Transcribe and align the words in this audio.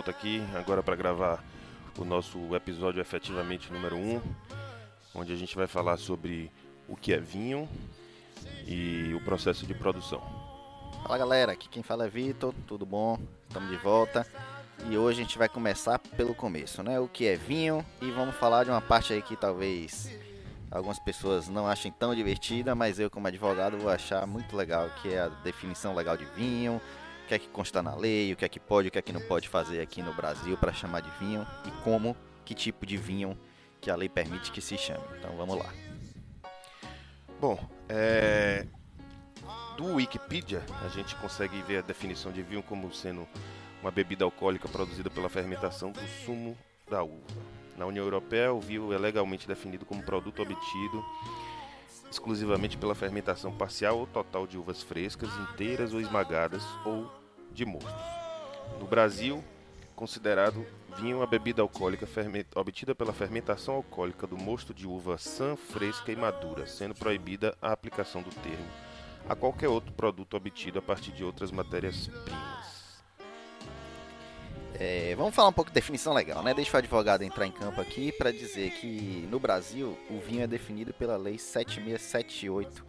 volta 0.00 0.12
aqui 0.12 0.42
agora 0.54 0.82
para 0.82 0.96
gravar 0.96 1.44
o 1.98 2.06
nosso 2.06 2.56
episódio 2.56 3.02
efetivamente 3.02 3.70
número 3.70 3.96
1, 3.96 4.16
um, 4.16 4.22
onde 5.14 5.30
a 5.30 5.36
gente 5.36 5.54
vai 5.54 5.66
falar 5.66 5.98
sobre 5.98 6.50
o 6.88 6.96
que 6.96 7.12
é 7.12 7.18
vinho 7.18 7.68
e 8.66 9.12
o 9.14 9.22
processo 9.22 9.66
de 9.66 9.74
produção. 9.74 10.22
Fala 11.02 11.18
galera, 11.18 11.52
aqui 11.52 11.68
quem 11.68 11.82
fala 11.82 12.06
é 12.06 12.08
Vitor, 12.08 12.54
tudo 12.66 12.86
bom? 12.86 13.18
Estamos 13.46 13.68
de 13.68 13.76
volta 13.76 14.26
e 14.88 14.96
hoje 14.96 15.20
a 15.20 15.22
gente 15.22 15.36
vai 15.36 15.50
começar 15.50 15.98
pelo 15.98 16.34
começo, 16.34 16.82
né? 16.82 16.98
O 16.98 17.06
que 17.06 17.26
é 17.26 17.36
vinho 17.36 17.84
e 18.00 18.10
vamos 18.10 18.34
falar 18.36 18.64
de 18.64 18.70
uma 18.70 18.80
parte 18.80 19.12
aí 19.12 19.20
que 19.20 19.36
talvez 19.36 20.10
algumas 20.70 20.98
pessoas 20.98 21.46
não 21.46 21.68
achem 21.68 21.92
tão 21.92 22.14
divertida, 22.14 22.74
mas 22.74 22.98
eu 22.98 23.10
como 23.10 23.26
advogado 23.26 23.76
vou 23.76 23.90
achar 23.90 24.26
muito 24.26 24.56
legal, 24.56 24.88
que 25.02 25.12
é 25.12 25.20
a 25.20 25.28
definição 25.28 25.94
legal 25.94 26.16
de 26.16 26.24
vinho, 26.24 26.80
que 27.30 27.34
é 27.36 27.38
que 27.38 27.48
consta 27.48 27.80
na 27.80 27.94
lei, 27.94 28.32
o 28.32 28.36
que 28.36 28.44
é 28.44 28.48
que 28.48 28.58
pode, 28.58 28.88
o 28.88 28.90
que 28.90 28.98
é 28.98 29.02
que 29.02 29.12
não 29.12 29.20
pode 29.20 29.48
fazer 29.48 29.80
aqui 29.80 30.02
no 30.02 30.12
Brasil 30.12 30.56
para 30.56 30.72
chamar 30.72 31.00
de 31.00 31.10
vinho 31.20 31.46
e 31.64 31.70
como, 31.84 32.16
que 32.44 32.56
tipo 32.56 32.84
de 32.84 32.96
vinho 32.96 33.38
que 33.80 33.88
a 33.88 33.94
lei 33.94 34.08
permite 34.08 34.50
que 34.50 34.60
se 34.60 34.76
chame. 34.76 35.04
Então 35.16 35.36
vamos 35.36 35.56
lá. 35.56 35.72
Bom, 37.40 37.56
é... 37.88 38.66
do 39.76 39.94
Wikipedia 39.94 40.60
a 40.84 40.88
gente 40.88 41.14
consegue 41.16 41.62
ver 41.62 41.78
a 41.78 41.82
definição 41.82 42.32
de 42.32 42.42
vinho 42.42 42.64
como 42.64 42.92
sendo 42.92 43.28
uma 43.80 43.92
bebida 43.92 44.24
alcoólica 44.24 44.68
produzida 44.68 45.08
pela 45.08 45.28
fermentação 45.28 45.92
do 45.92 46.00
sumo 46.24 46.58
da 46.90 47.04
uva. 47.04 47.22
Na 47.76 47.86
União 47.86 48.04
Europeia, 48.04 48.52
o 48.52 48.60
vinho 48.60 48.92
é 48.92 48.98
legalmente 48.98 49.46
definido 49.46 49.86
como 49.86 50.02
produto 50.02 50.42
obtido 50.42 51.04
exclusivamente 52.10 52.76
pela 52.76 52.96
fermentação 52.96 53.52
parcial 53.52 54.00
ou 54.00 54.06
total 54.08 54.48
de 54.48 54.58
uvas 54.58 54.82
frescas, 54.82 55.30
inteiras 55.52 55.94
ou 55.94 56.00
esmagadas 56.00 56.64
ou 56.84 57.19
de 57.52 57.64
mostos. 57.64 57.92
No 58.78 58.86
Brasil, 58.86 59.44
considerado 59.94 60.64
vinho 60.98 61.22
a 61.22 61.26
bebida 61.26 61.62
alcoólica 61.62 62.08
obtida 62.54 62.94
pela 62.94 63.12
fermentação 63.12 63.74
alcoólica 63.74 64.26
do 64.26 64.36
mosto 64.36 64.72
de 64.72 64.86
uva 64.86 65.18
sã, 65.18 65.56
fresca 65.56 66.10
e 66.10 66.16
madura, 66.16 66.66
sendo 66.66 66.94
proibida 66.94 67.56
a 67.60 67.72
aplicação 67.72 68.22
do 68.22 68.30
termo 68.30 68.90
a 69.28 69.34
qualquer 69.34 69.68
outro 69.68 69.92
produto 69.92 70.36
obtido 70.36 70.78
a 70.78 70.82
partir 70.82 71.12
de 71.12 71.24
outras 71.24 71.50
matérias-primas. 71.50 72.70
É, 74.74 75.14
vamos 75.14 75.34
falar 75.34 75.48
um 75.48 75.52
pouco 75.52 75.70
de 75.70 75.74
definição 75.74 76.14
legal, 76.14 76.42
né? 76.42 76.54
Deixa 76.54 76.74
o 76.74 76.78
advogado 76.78 77.22
entrar 77.22 77.46
em 77.46 77.52
campo 77.52 77.80
aqui 77.80 78.10
para 78.12 78.32
dizer 78.32 78.70
que 78.72 79.28
no 79.30 79.38
Brasil 79.38 79.98
o 80.08 80.18
vinho 80.18 80.42
é 80.42 80.46
definido 80.46 80.94
pela 80.94 81.16
Lei 81.16 81.38
7678 81.38 82.84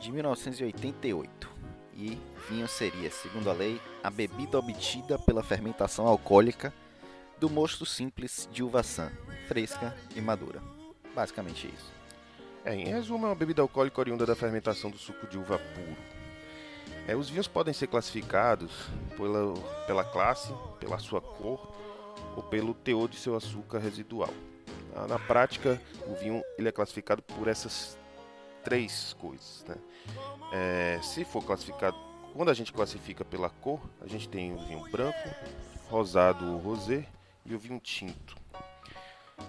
de 0.00 0.12
1988. 0.12 1.48
E 1.96 2.18
vinho 2.48 2.66
seria, 2.66 3.10
segundo 3.10 3.48
a 3.48 3.52
lei, 3.52 3.80
a 4.02 4.10
bebida 4.10 4.58
obtida 4.58 5.18
pela 5.18 5.42
fermentação 5.42 6.06
alcoólica 6.06 6.74
do 7.38 7.48
mosto 7.48 7.86
simples 7.86 8.48
de 8.52 8.62
uva 8.62 8.82
sã, 8.82 9.12
fresca 9.46 9.94
e 10.16 10.20
madura. 10.20 10.60
Basicamente 11.14 11.66
isso. 11.68 11.92
É, 12.64 12.74
em 12.74 12.86
resumo, 12.86 13.26
é 13.26 13.28
uma 13.28 13.34
bebida 13.34 13.62
alcoólica 13.62 14.00
oriunda 14.00 14.26
da 14.26 14.34
fermentação 14.34 14.90
do 14.90 14.98
suco 14.98 15.26
de 15.26 15.38
uva 15.38 15.58
puro 15.58 16.14
é, 17.06 17.14
os 17.14 17.28
vinhos 17.28 17.46
podem 17.46 17.74
ser 17.74 17.86
classificados 17.86 18.72
pela, 19.16 19.54
pela 19.86 20.04
classe, 20.04 20.52
pela 20.80 20.98
sua 20.98 21.20
cor 21.20 21.70
ou 22.34 22.42
pelo 22.42 22.72
teor 22.72 23.08
de 23.08 23.16
seu 23.16 23.36
açúcar 23.36 23.78
residual. 23.78 24.30
Na 25.08 25.18
prática, 25.18 25.80
o 26.06 26.14
vinho 26.14 26.42
ele 26.56 26.68
é 26.68 26.72
classificado 26.72 27.20
por 27.20 27.48
essas 27.48 27.98
três 28.64 29.14
coisas. 29.20 29.64
Né? 29.68 29.76
É, 30.52 31.00
se 31.02 31.24
for 31.24 31.44
classificado, 31.44 31.96
quando 32.32 32.50
a 32.50 32.54
gente 32.54 32.72
classifica 32.72 33.24
pela 33.24 33.50
cor, 33.50 33.80
a 34.00 34.06
gente 34.06 34.28
tem 34.28 34.52
o 34.52 34.58
vinho 34.58 34.80
branco, 34.90 35.28
rosado 35.88 36.50
ou 36.50 36.58
rosé 36.58 37.06
e 37.44 37.54
o 37.54 37.58
vinho 37.58 37.78
tinto. 37.78 38.34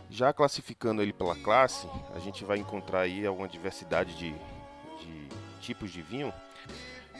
Já 0.10 0.34
classificando 0.34 1.02
ele 1.02 1.14
pela 1.14 1.36
classe, 1.36 1.88
a 2.14 2.20
gente 2.20 2.44
vai 2.44 2.58
encontrar 2.58 3.02
aí 3.02 3.26
alguma 3.26 3.48
diversidade 3.48 4.16
de, 4.18 4.32
de 4.32 5.30
tipos 5.62 5.92
de 5.92 6.02
vinho 6.02 6.34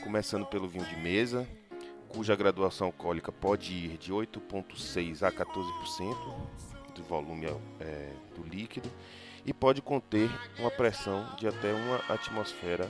começando 0.04 0.46
pelo 0.46 0.68
vinho 0.68 0.86
de 0.86 0.96
mesa, 0.98 1.48
cuja 2.10 2.36
graduação 2.36 2.88
alcoólica 2.88 3.32
pode 3.32 3.74
ir 3.74 3.98
de 3.98 4.14
8,6% 4.14 5.24
a 5.24 5.32
14% 5.32 6.16
do 6.94 7.04
volume 7.04 7.48
é, 7.80 8.12
do 8.36 8.44
líquido 8.44 8.90
e 9.46 9.54
pode 9.54 9.82
conter 9.82 10.30
uma 10.58 10.72
pressão 10.72 11.28
de 11.38 11.48
até 11.48 11.74
uma 11.74 11.98
atmosfera 12.10 12.90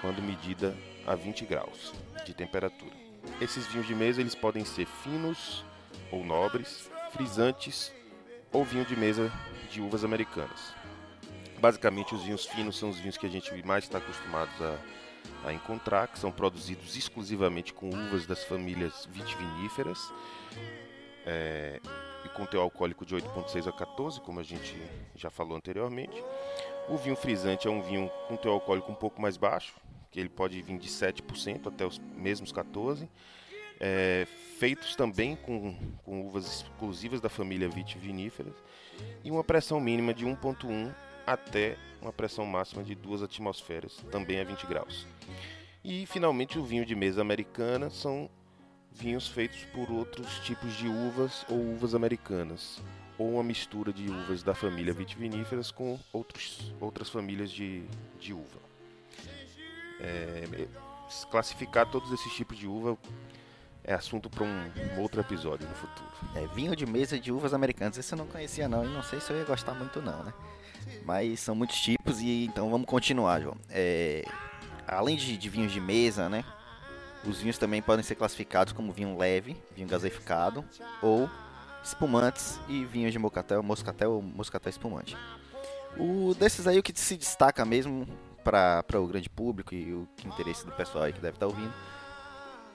quando 0.00 0.22
medida 0.22 0.76
a 1.06 1.14
20 1.14 1.44
graus 1.44 1.92
de 2.24 2.34
temperatura. 2.34 2.94
Esses 3.40 3.66
vinhos 3.66 3.86
de 3.86 3.94
mesa 3.94 4.20
eles 4.20 4.34
podem 4.34 4.64
ser 4.64 4.86
finos 4.86 5.64
ou 6.10 6.24
nobres, 6.24 6.90
frisantes 7.12 7.92
ou 8.52 8.64
vinho 8.64 8.84
de 8.84 8.96
mesa 8.96 9.32
de 9.70 9.80
uvas 9.80 10.04
americanas. 10.04 10.74
Basicamente, 11.58 12.14
os 12.14 12.22
vinhos 12.22 12.46
finos 12.46 12.78
são 12.78 12.90
os 12.90 12.98
vinhos 12.98 13.16
que 13.16 13.26
a 13.26 13.30
gente 13.30 13.50
mais 13.64 13.84
está 13.84 13.98
acostumado 13.98 14.50
a 14.62 14.78
a 15.44 15.52
encontrar, 15.52 16.08
que 16.08 16.18
são 16.18 16.32
produzidos 16.32 16.96
exclusivamente 16.96 17.72
com 17.72 17.88
uvas 17.88 18.26
das 18.26 18.44
famílias 18.44 19.08
vitiviníferas 19.12 20.12
é, 21.24 21.80
e 22.26 22.28
com 22.28 22.44
teor 22.44 22.62
alcoólico 22.62 23.06
de 23.06 23.14
8,6 23.14 23.68
a 23.68 23.72
14, 23.72 24.20
como 24.20 24.40
a 24.40 24.42
gente 24.42 24.76
já 25.14 25.30
falou 25.30 25.56
anteriormente. 25.56 26.22
O 26.88 26.96
vinho 26.96 27.16
frisante 27.16 27.66
é 27.66 27.70
um 27.70 27.80
vinho 27.80 28.10
com 28.28 28.36
teor 28.36 28.54
alcoólico 28.54 28.92
um 28.92 28.94
pouco 28.94 29.20
mais 29.20 29.36
baixo, 29.36 29.74
que 30.10 30.20
ele 30.20 30.28
pode 30.28 30.60
vir 30.60 30.78
de 30.78 30.88
7% 30.88 31.66
até 31.66 31.86
os 31.86 31.98
mesmos 31.98 32.52
14%. 32.52 33.08
É, 33.78 34.26
feitos 34.58 34.96
também 34.96 35.36
com, 35.36 35.76
com 36.02 36.26
uvas 36.26 36.46
exclusivas 36.62 37.20
da 37.20 37.28
família 37.28 37.68
vitiviníferas 37.68 38.54
e 39.22 39.30
uma 39.30 39.44
pressão 39.44 39.78
mínima 39.78 40.14
de 40.14 40.24
1,1 40.24 40.94
até 41.26 41.76
uma 42.00 42.10
pressão 42.10 42.46
máxima 42.46 42.82
de 42.82 42.94
2 42.94 43.22
atmosferas, 43.22 44.02
também 44.10 44.40
a 44.40 44.44
20 44.44 44.66
graus. 44.66 45.06
E 45.84 46.06
finalmente 46.06 46.58
o 46.58 46.64
vinho 46.64 46.86
de 46.86 46.94
mesa 46.94 47.20
americana 47.20 47.90
são 47.90 48.30
vinhos 48.96 49.28
feitos 49.28 49.64
por 49.72 49.90
outros 49.90 50.38
tipos 50.40 50.72
de 50.74 50.88
uvas 50.88 51.44
ou 51.48 51.58
uvas 51.58 51.94
americanas, 51.94 52.80
ou 53.18 53.34
uma 53.34 53.42
mistura 53.42 53.92
de 53.92 54.08
uvas 54.08 54.42
da 54.42 54.54
família 54.54 54.92
vitiviníferas 54.92 55.70
com 55.70 55.98
outros, 56.12 56.72
outras 56.80 57.08
famílias 57.08 57.50
de, 57.50 57.84
de 58.18 58.32
uva. 58.32 58.66
É, 60.00 60.66
classificar 61.30 61.90
todos 61.90 62.12
esses 62.12 62.32
tipos 62.32 62.58
de 62.58 62.66
uva 62.66 62.98
é 63.84 63.94
assunto 63.94 64.28
para 64.28 64.44
um, 64.44 64.48
um, 64.96 65.00
outro 65.00 65.20
episódio 65.20 65.68
no 65.68 65.74
futuro. 65.74 66.08
É, 66.34 66.46
vinho 66.48 66.74
de 66.74 66.84
mesa 66.84 67.18
de 67.18 67.30
uvas 67.30 67.54
americanas, 67.54 67.96
esse 67.96 68.12
eu 68.12 68.18
não 68.18 68.26
conhecia 68.26 68.68
não, 68.68 68.84
e 68.84 68.88
não 68.88 69.02
sei 69.02 69.20
se 69.20 69.30
eu 69.30 69.36
ia 69.36 69.44
gostar 69.44 69.74
muito 69.74 70.02
não, 70.02 70.24
né? 70.24 70.32
Mas 71.04 71.40
são 71.40 71.54
muitos 71.54 71.78
tipos 71.80 72.20
e 72.20 72.46
então 72.46 72.70
vamos 72.70 72.86
continuar, 72.86 73.40
João. 73.40 73.56
É, 73.70 74.24
além 74.86 75.16
de, 75.16 75.36
de, 75.36 75.48
vinhos 75.48 75.72
de 75.72 75.80
mesa, 75.80 76.28
né? 76.28 76.44
Os 77.28 77.40
vinhos 77.40 77.58
também 77.58 77.82
podem 77.82 78.04
ser 78.04 78.14
classificados 78.14 78.72
como 78.72 78.92
vinho 78.92 79.16
leve, 79.16 79.56
vinho 79.74 79.88
gaseificado 79.88 80.64
ou 81.02 81.28
espumantes 81.82 82.60
e 82.68 82.84
vinhos 82.84 83.12
de 83.12 83.18
moscatel, 83.18 83.62
moscatel 83.62 84.12
ou 84.12 84.22
moscatel 84.22 84.70
espumante. 84.70 85.16
O 85.98 86.34
desses 86.34 86.66
aí 86.66 86.78
o 86.78 86.82
que 86.82 86.98
se 86.98 87.16
destaca 87.16 87.64
mesmo 87.64 88.06
para 88.44 88.84
o 89.00 89.06
grande 89.06 89.28
público 89.28 89.74
e 89.74 89.92
o 89.92 90.06
interesse 90.24 90.64
do 90.64 90.72
pessoal 90.72 91.04
aí 91.04 91.12
que 91.12 91.20
deve 91.20 91.36
estar 91.36 91.46
tá 91.46 91.52
ouvindo 91.52 91.72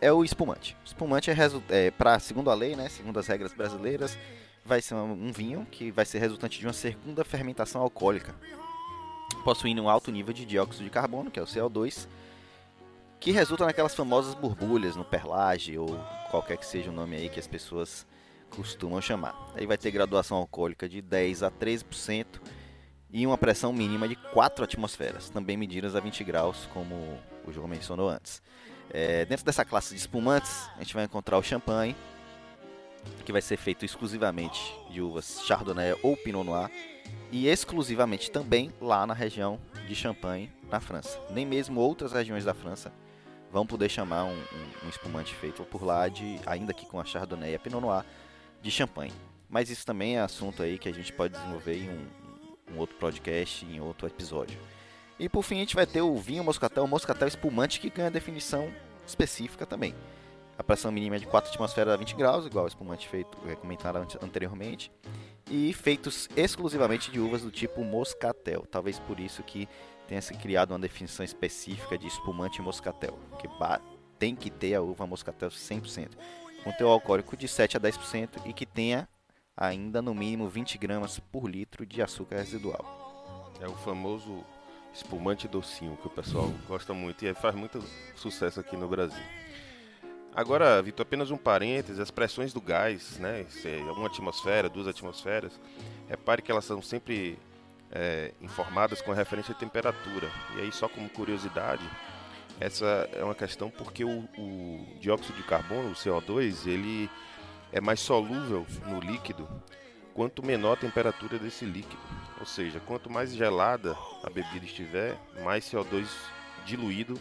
é 0.01 0.11
o 0.11 0.23
espumante. 0.23 0.75
O 0.83 0.87
espumante 0.87 1.29
é, 1.29 1.35
é 1.69 1.91
para 1.91 2.19
segundo 2.19 2.49
a 2.49 2.55
lei, 2.55 2.75
né, 2.75 2.89
segundo 2.89 3.19
as 3.19 3.27
regras 3.27 3.53
brasileiras, 3.53 4.17
vai 4.65 4.81
ser 4.81 4.95
um 4.95 5.31
vinho 5.31 5.65
que 5.69 5.91
vai 5.91 6.05
ser 6.05 6.19
resultante 6.19 6.59
de 6.59 6.65
uma 6.65 6.73
segunda 6.73 7.23
fermentação 7.23 7.81
alcoólica, 7.81 8.33
possuindo 9.43 9.81
um 9.83 9.89
alto 9.89 10.11
nível 10.11 10.33
de 10.33 10.43
dióxido 10.43 10.83
de 10.83 10.89
carbono, 10.89 11.29
que 11.29 11.39
é 11.39 11.43
o 11.43 11.45
CO2, 11.45 12.07
que 13.21 13.29
resulta 13.29 13.65
naquelas 13.65 13.93
famosas 13.93 14.33
borbulhas 14.33 14.95
no 14.95 15.05
perlage 15.05 15.77
ou 15.77 15.95
qualquer 16.31 16.57
que 16.57 16.65
seja 16.65 16.89
o 16.89 16.93
nome 16.93 17.15
aí 17.15 17.29
que 17.29 17.39
as 17.39 17.47
pessoas 17.47 18.07
costumam 18.49 18.99
chamar. 18.99 19.35
Aí 19.53 19.67
vai 19.67 19.77
ter 19.77 19.91
graduação 19.91 20.37
alcoólica 20.37 20.89
de 20.89 21.03
10 21.03 21.43
a 21.43 21.51
13% 21.51 22.25
e 23.11 23.27
uma 23.27 23.37
pressão 23.37 23.71
mínima 23.71 24.07
de 24.07 24.15
4 24.15 24.63
atmosferas, 24.63 25.29
também 25.29 25.55
medidas 25.55 25.95
a 25.95 25.99
20 25.99 26.23
graus, 26.23 26.67
como 26.73 26.95
o 27.45 27.51
João 27.51 27.67
mencionou 27.67 28.09
antes. 28.09 28.41
É, 28.89 29.23
dentro 29.23 29.45
dessa 29.45 29.63
classe 29.63 29.93
de 29.93 29.99
espumantes, 29.99 30.67
a 30.75 30.79
gente 30.79 30.95
vai 30.95 31.03
encontrar 31.03 31.37
o 31.37 31.43
champanhe, 31.43 31.95
que 33.23 33.31
vai 33.31 33.41
ser 33.41 33.57
feito 33.57 33.85
exclusivamente 33.85 34.73
de 34.89 34.99
uvas 34.99 35.43
Chardonnay 35.45 35.95
ou 36.01 36.17
Pinot 36.17 36.43
Noir 36.43 36.71
e 37.31 37.47
exclusivamente 37.47 38.31
também 38.31 38.73
lá 38.81 39.05
na 39.05 39.13
região 39.13 39.59
de 39.87 39.93
Champagne, 39.93 40.51
na 40.71 40.79
França. 40.79 41.21
Nem 41.29 41.45
mesmo 41.45 41.79
outras 41.79 42.13
regiões 42.13 42.45
da 42.45 42.55
França 42.55 42.91
vão 43.51 43.65
poder 43.65 43.89
chamar 43.89 44.23
um, 44.23 44.33
um, 44.33 44.85
um 44.85 44.89
espumante 44.89 45.35
feito 45.35 45.63
por 45.63 45.83
lá, 45.83 46.07
de, 46.07 46.39
ainda 46.45 46.73
que 46.73 46.85
com 46.85 46.99
a 46.99 47.05
Chardonnay 47.05 47.51
e 47.51 47.55
a 47.55 47.59
Pinot 47.59 47.81
Noir, 47.81 48.05
de 48.61 48.71
Champagne. 48.71 49.13
Mas 49.49 49.69
isso 49.69 49.85
também 49.85 50.17
é 50.17 50.21
assunto 50.21 50.63
aí 50.63 50.77
que 50.79 50.87
a 50.87 50.93
gente 50.93 51.11
pode 51.11 51.33
desenvolver 51.33 51.75
em 51.75 51.89
um, 51.89 52.07
um 52.73 52.77
outro 52.77 52.95
podcast, 52.95 53.65
em 53.65 53.81
outro 53.81 54.07
episódio. 54.07 54.57
E 55.19 55.27
por 55.27 55.43
fim 55.43 55.57
a 55.57 55.59
gente 55.59 55.75
vai 55.75 55.85
ter 55.85 56.01
o 56.01 56.15
vinho 56.15 56.43
moscatel, 56.43 56.85
o 56.85 56.87
moscatel 56.87 57.27
espumante 57.27 57.79
que 57.79 57.89
ganha 57.89 58.09
definição 58.09 58.73
específica 59.05 59.65
também 59.65 59.93
A 60.57 60.63
pressão 60.63 60.91
mínima 60.91 61.17
é 61.17 61.19
de 61.19 61.27
4 61.27 61.51
atmosferas 61.51 61.93
a 61.93 61.97
20 61.97 62.15
graus, 62.15 62.45
igual 62.45 62.65
o 62.65 62.67
espumante 62.67 63.07
feito, 63.09 63.37
é, 63.47 63.55
comentado 63.55 63.97
anteriormente. 64.21 64.91
E 65.49 65.73
feitos 65.73 66.29
exclusivamente 66.35 67.11
de 67.11 67.19
uvas 67.19 67.41
do 67.41 67.51
tipo 67.51 67.83
moscatel. 67.83 68.65
Talvez 68.71 68.99
por 68.99 69.19
isso 69.19 69.43
que 69.43 69.67
tenha 70.07 70.21
se 70.21 70.33
criado 70.33 70.71
uma 70.71 70.79
definição 70.79 71.23
específica 71.23 71.97
de 71.97 72.07
espumante 72.07 72.61
moscatel. 72.61 73.17
Que 73.39 73.47
tem 74.19 74.35
que 74.35 74.49
ter 74.49 74.75
a 74.75 74.81
uva 74.81 75.07
moscatel 75.07 75.49
100%. 75.49 76.09
Com 76.63 76.71
teu 76.73 76.89
alcoólico 76.89 77.35
de 77.35 77.47
7 77.47 77.77
a 77.77 77.79
10% 77.79 78.41
e 78.45 78.53
que 78.53 78.65
tenha 78.65 79.07
ainda 79.55 80.01
no 80.01 80.13
mínimo 80.13 80.47
20 80.47 80.77
gramas 80.77 81.19
por 81.19 81.49
litro 81.49 81.85
de 81.85 82.01
açúcar 82.01 82.37
residual. 82.37 83.51
É 83.59 83.67
o 83.67 83.75
famoso 83.75 84.43
espumante 84.93 85.47
docinho 85.47 85.97
que 85.97 86.07
o 86.07 86.09
pessoal 86.09 86.51
gosta 86.67 86.93
muito 86.93 87.25
e 87.25 87.33
faz 87.33 87.55
muito 87.55 87.83
sucesso 88.15 88.59
aqui 88.59 88.75
no 88.75 88.87
Brasil. 88.87 89.23
Agora, 90.33 90.81
Vitor, 90.81 91.05
apenas 91.05 91.29
um 91.29 91.37
parênteses, 91.37 91.99
as 91.99 92.09
pressões 92.09 92.53
do 92.53 92.61
gás, 92.61 93.17
né, 93.17 93.45
é 93.65 93.91
uma 93.91 94.07
atmosfera, 94.07 94.69
duas 94.69 94.87
atmosferas, 94.87 95.59
repare 96.07 96.41
que 96.41 96.51
elas 96.51 96.63
são 96.63 96.81
sempre 96.81 97.37
é, 97.91 98.33
informadas 98.41 99.01
com 99.01 99.11
referência 99.11 99.53
à 99.53 99.57
temperatura. 99.57 100.29
E 100.55 100.61
aí, 100.61 100.71
só 100.71 100.87
como 100.87 101.09
curiosidade, 101.09 101.87
essa 102.59 103.09
é 103.13 103.23
uma 103.23 103.35
questão 103.35 103.69
porque 103.69 104.03
o, 104.03 104.19
o 104.37 104.97
dióxido 104.99 105.35
de 105.35 105.43
carbono, 105.43 105.91
o 105.91 105.93
CO2, 105.93 106.67
ele 106.67 107.09
é 107.71 107.81
mais 107.81 107.99
solúvel 107.99 108.65
no 108.87 108.99
líquido 108.99 109.47
quanto 110.13 110.45
menor 110.45 110.73
a 110.73 110.77
temperatura 110.77 111.39
desse 111.39 111.65
líquido. 111.65 112.01
Ou 112.39 112.45
seja, 112.45 112.79
quanto 112.79 113.09
mais 113.09 113.33
gelada 113.33 113.95
a 114.23 114.29
bebida 114.29 114.65
estiver, 114.65 115.17
mais 115.43 115.65
CO2 115.65 116.07
diluído 116.65 117.19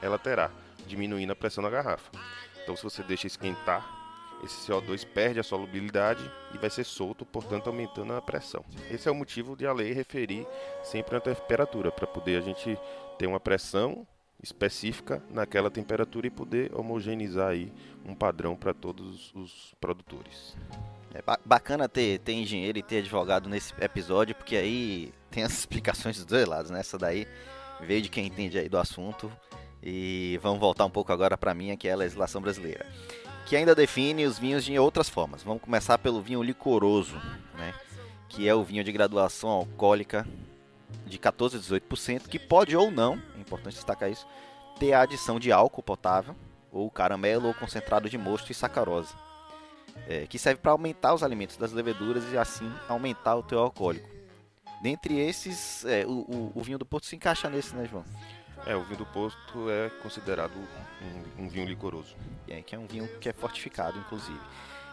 ela 0.00 0.18
terá, 0.18 0.50
diminuindo 0.86 1.32
a 1.32 1.36
pressão 1.36 1.62
da 1.62 1.70
garrafa. 1.70 2.10
Então, 2.62 2.76
se 2.76 2.82
você 2.82 3.02
deixa 3.02 3.26
esquentar, 3.26 4.01
esse 4.42 4.70
CO2 4.70 5.06
perde 5.06 5.40
a 5.40 5.42
solubilidade 5.42 6.28
e 6.54 6.58
vai 6.58 6.70
ser 6.70 6.84
solto, 6.84 7.24
portanto, 7.24 7.68
aumentando 7.68 8.12
a 8.12 8.22
pressão. 8.22 8.64
Esse 8.90 9.08
é 9.08 9.10
o 9.10 9.14
motivo 9.14 9.56
de 9.56 9.66
a 9.66 9.72
lei 9.72 9.92
referir 9.92 10.46
sempre 10.82 11.16
a 11.16 11.20
temperatura, 11.20 11.92
para 11.92 12.06
poder 12.06 12.38
a 12.38 12.40
gente 12.40 12.78
ter 13.18 13.26
uma 13.26 13.40
pressão 13.40 14.06
específica 14.42 15.22
naquela 15.30 15.70
temperatura 15.70 16.26
e 16.26 16.30
poder 16.30 16.74
homogeneizar 16.74 17.50
aí 17.50 17.72
um 18.04 18.14
padrão 18.14 18.56
para 18.56 18.74
todos 18.74 19.32
os 19.34 19.74
produtores. 19.80 20.56
É 21.14 21.22
bacana 21.44 21.88
ter, 21.88 22.18
ter 22.20 22.32
engenheiro 22.32 22.78
e 22.78 22.82
ter 22.82 22.98
advogado 22.98 23.48
nesse 23.48 23.72
episódio, 23.80 24.34
porque 24.34 24.56
aí 24.56 25.12
tem 25.30 25.44
as 25.44 25.52
explicações 25.60 26.16
dos 26.16 26.24
dois 26.24 26.46
lados, 26.46 26.70
né? 26.70 26.80
Essa 26.80 26.98
daí 26.98 27.26
veio 27.80 28.02
de 28.02 28.08
quem 28.08 28.26
entende 28.26 28.58
aí 28.58 28.68
do 28.68 28.78
assunto. 28.78 29.30
E 29.82 30.38
vamos 30.40 30.60
voltar 30.60 30.84
um 30.84 30.90
pouco 30.90 31.12
agora 31.12 31.36
para 31.36 31.52
mim, 31.52 31.76
que 31.76 31.88
é 31.88 31.92
a 31.92 31.96
legislação 31.96 32.40
brasileira, 32.40 32.86
que 33.46 33.56
ainda 33.56 33.74
define 33.74 34.24
os 34.24 34.38
vinhos 34.38 34.64
de 34.64 34.78
outras 34.78 35.08
formas. 35.08 35.42
Vamos 35.42 35.62
começar 35.62 35.98
pelo 35.98 36.22
vinho 36.22 36.42
licoroso, 36.42 37.16
né? 37.56 37.74
Que 38.28 38.48
é 38.48 38.54
o 38.54 38.64
vinho 38.64 38.84
de 38.84 38.92
graduação 38.92 39.50
alcoólica 39.50 40.26
de 41.06 41.18
14 41.18 41.56
a 41.56 41.60
18%, 41.60 42.28
que 42.28 42.38
pode 42.38 42.76
ou 42.76 42.90
não, 42.90 43.20
é 43.36 43.40
importante 43.40 43.74
destacar 43.74 44.10
isso, 44.10 44.26
ter 44.78 44.92
a 44.92 45.02
adição 45.02 45.38
de 45.38 45.52
álcool 45.52 45.82
potável, 45.82 46.34
ou 46.70 46.90
caramelo 46.90 47.48
ou 47.48 47.54
concentrado 47.54 48.08
de 48.08 48.16
mosto 48.16 48.50
e 48.50 48.54
sacarose, 48.54 49.14
é, 50.08 50.26
que 50.26 50.38
serve 50.38 50.60
para 50.60 50.72
aumentar 50.72 51.12
os 51.12 51.22
alimentos 51.22 51.56
das 51.56 51.72
leveduras 51.72 52.24
e 52.32 52.38
assim 52.38 52.72
aumentar 52.88 53.36
o 53.36 53.42
teu 53.42 53.58
alcoólico. 53.58 54.08
Dentre 54.82 55.20
esses, 55.20 55.84
é, 55.84 56.04
o, 56.06 56.10
o, 56.10 56.52
o 56.54 56.62
vinho 56.62 56.78
do 56.78 56.86
Porto 56.86 57.06
se 57.06 57.14
encaixa 57.14 57.48
nesse, 57.48 57.76
né, 57.76 57.86
João? 57.86 58.04
É, 58.66 58.76
o 58.76 58.82
vinho 58.84 58.98
do 58.98 59.06
Porto 59.06 59.70
é 59.70 59.90
considerado 60.02 60.52
um, 60.56 61.44
um 61.44 61.48
vinho 61.48 61.66
licoroso. 61.66 62.14
É, 62.48 62.62
que 62.62 62.74
é 62.74 62.78
um 62.78 62.86
vinho 62.86 63.08
que 63.20 63.28
é 63.28 63.32
fortificado, 63.32 63.98
inclusive. 63.98 64.40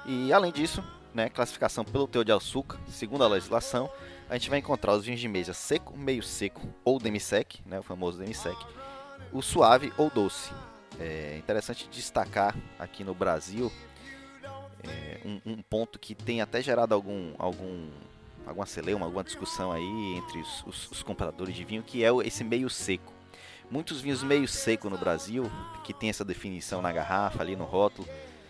E 0.06 0.34
além 0.34 0.52
disso, 0.52 0.84
né, 1.14 1.30
classificação 1.30 1.84
pelo 1.84 2.08
teor 2.08 2.26
de 2.26 2.32
açúcar, 2.32 2.80
segundo 2.88 3.24
a 3.24 3.28
legislação, 3.28 3.90
a 4.30 4.34
gente 4.34 4.50
vai 4.50 4.60
encontrar 4.60 4.94
os 4.94 5.06
vinhos 5.06 5.20
de 5.20 5.28
mesa 5.28 5.54
seco, 5.54 5.98
meio 5.98 6.24
seco 6.24 6.62
ou 6.84 7.00
demi-sec, 7.00 7.60
né, 7.66 7.80
o 7.80 7.84
famoso 7.84 8.18
demi-sec, 8.18 8.58
o 9.32 9.42
suave 9.42 9.94
ou 9.98 10.10
doce. 10.10 10.52
É 11.00 11.38
interessante 11.38 11.88
destacar 11.90 12.56
aqui 12.78 13.04
no 13.04 13.14
Brasil 13.14 13.72
é, 14.84 15.20
um, 15.26 15.54
um, 15.54 15.62
ponto 15.62 16.00
que 16.00 16.16
tem 16.16 16.42
até 16.42 16.62
gerado 16.62 16.94
algum, 16.94 17.34
algum 17.38 17.88
alguma 18.46 18.66
celeuma, 18.66 19.06
alguma 19.06 19.24
discussão 19.24 19.72
aí 19.72 20.16
entre 20.18 20.40
os, 20.40 20.64
os, 20.66 20.92
os 20.92 21.04
compradores 21.04 21.56
de 21.56 21.64
vinho, 21.64 21.84
que 21.84 22.04
é 22.04 22.10
esse 22.26 22.44
meio 22.44 22.70
seco. 22.70 23.14
Muitos 23.72 24.02
vinhos 24.02 24.24
meio 24.24 24.48
seco 24.48 24.90
no 24.90 24.98
Brasil, 24.98 25.50
que 25.84 25.94
tem 25.94 26.10
essa 26.10 26.26
definição 26.26 26.82
na 26.82 26.92
garrafa, 26.92 27.42
ali 27.42 27.56
no 27.56 27.66
rótulo, 27.66 28.08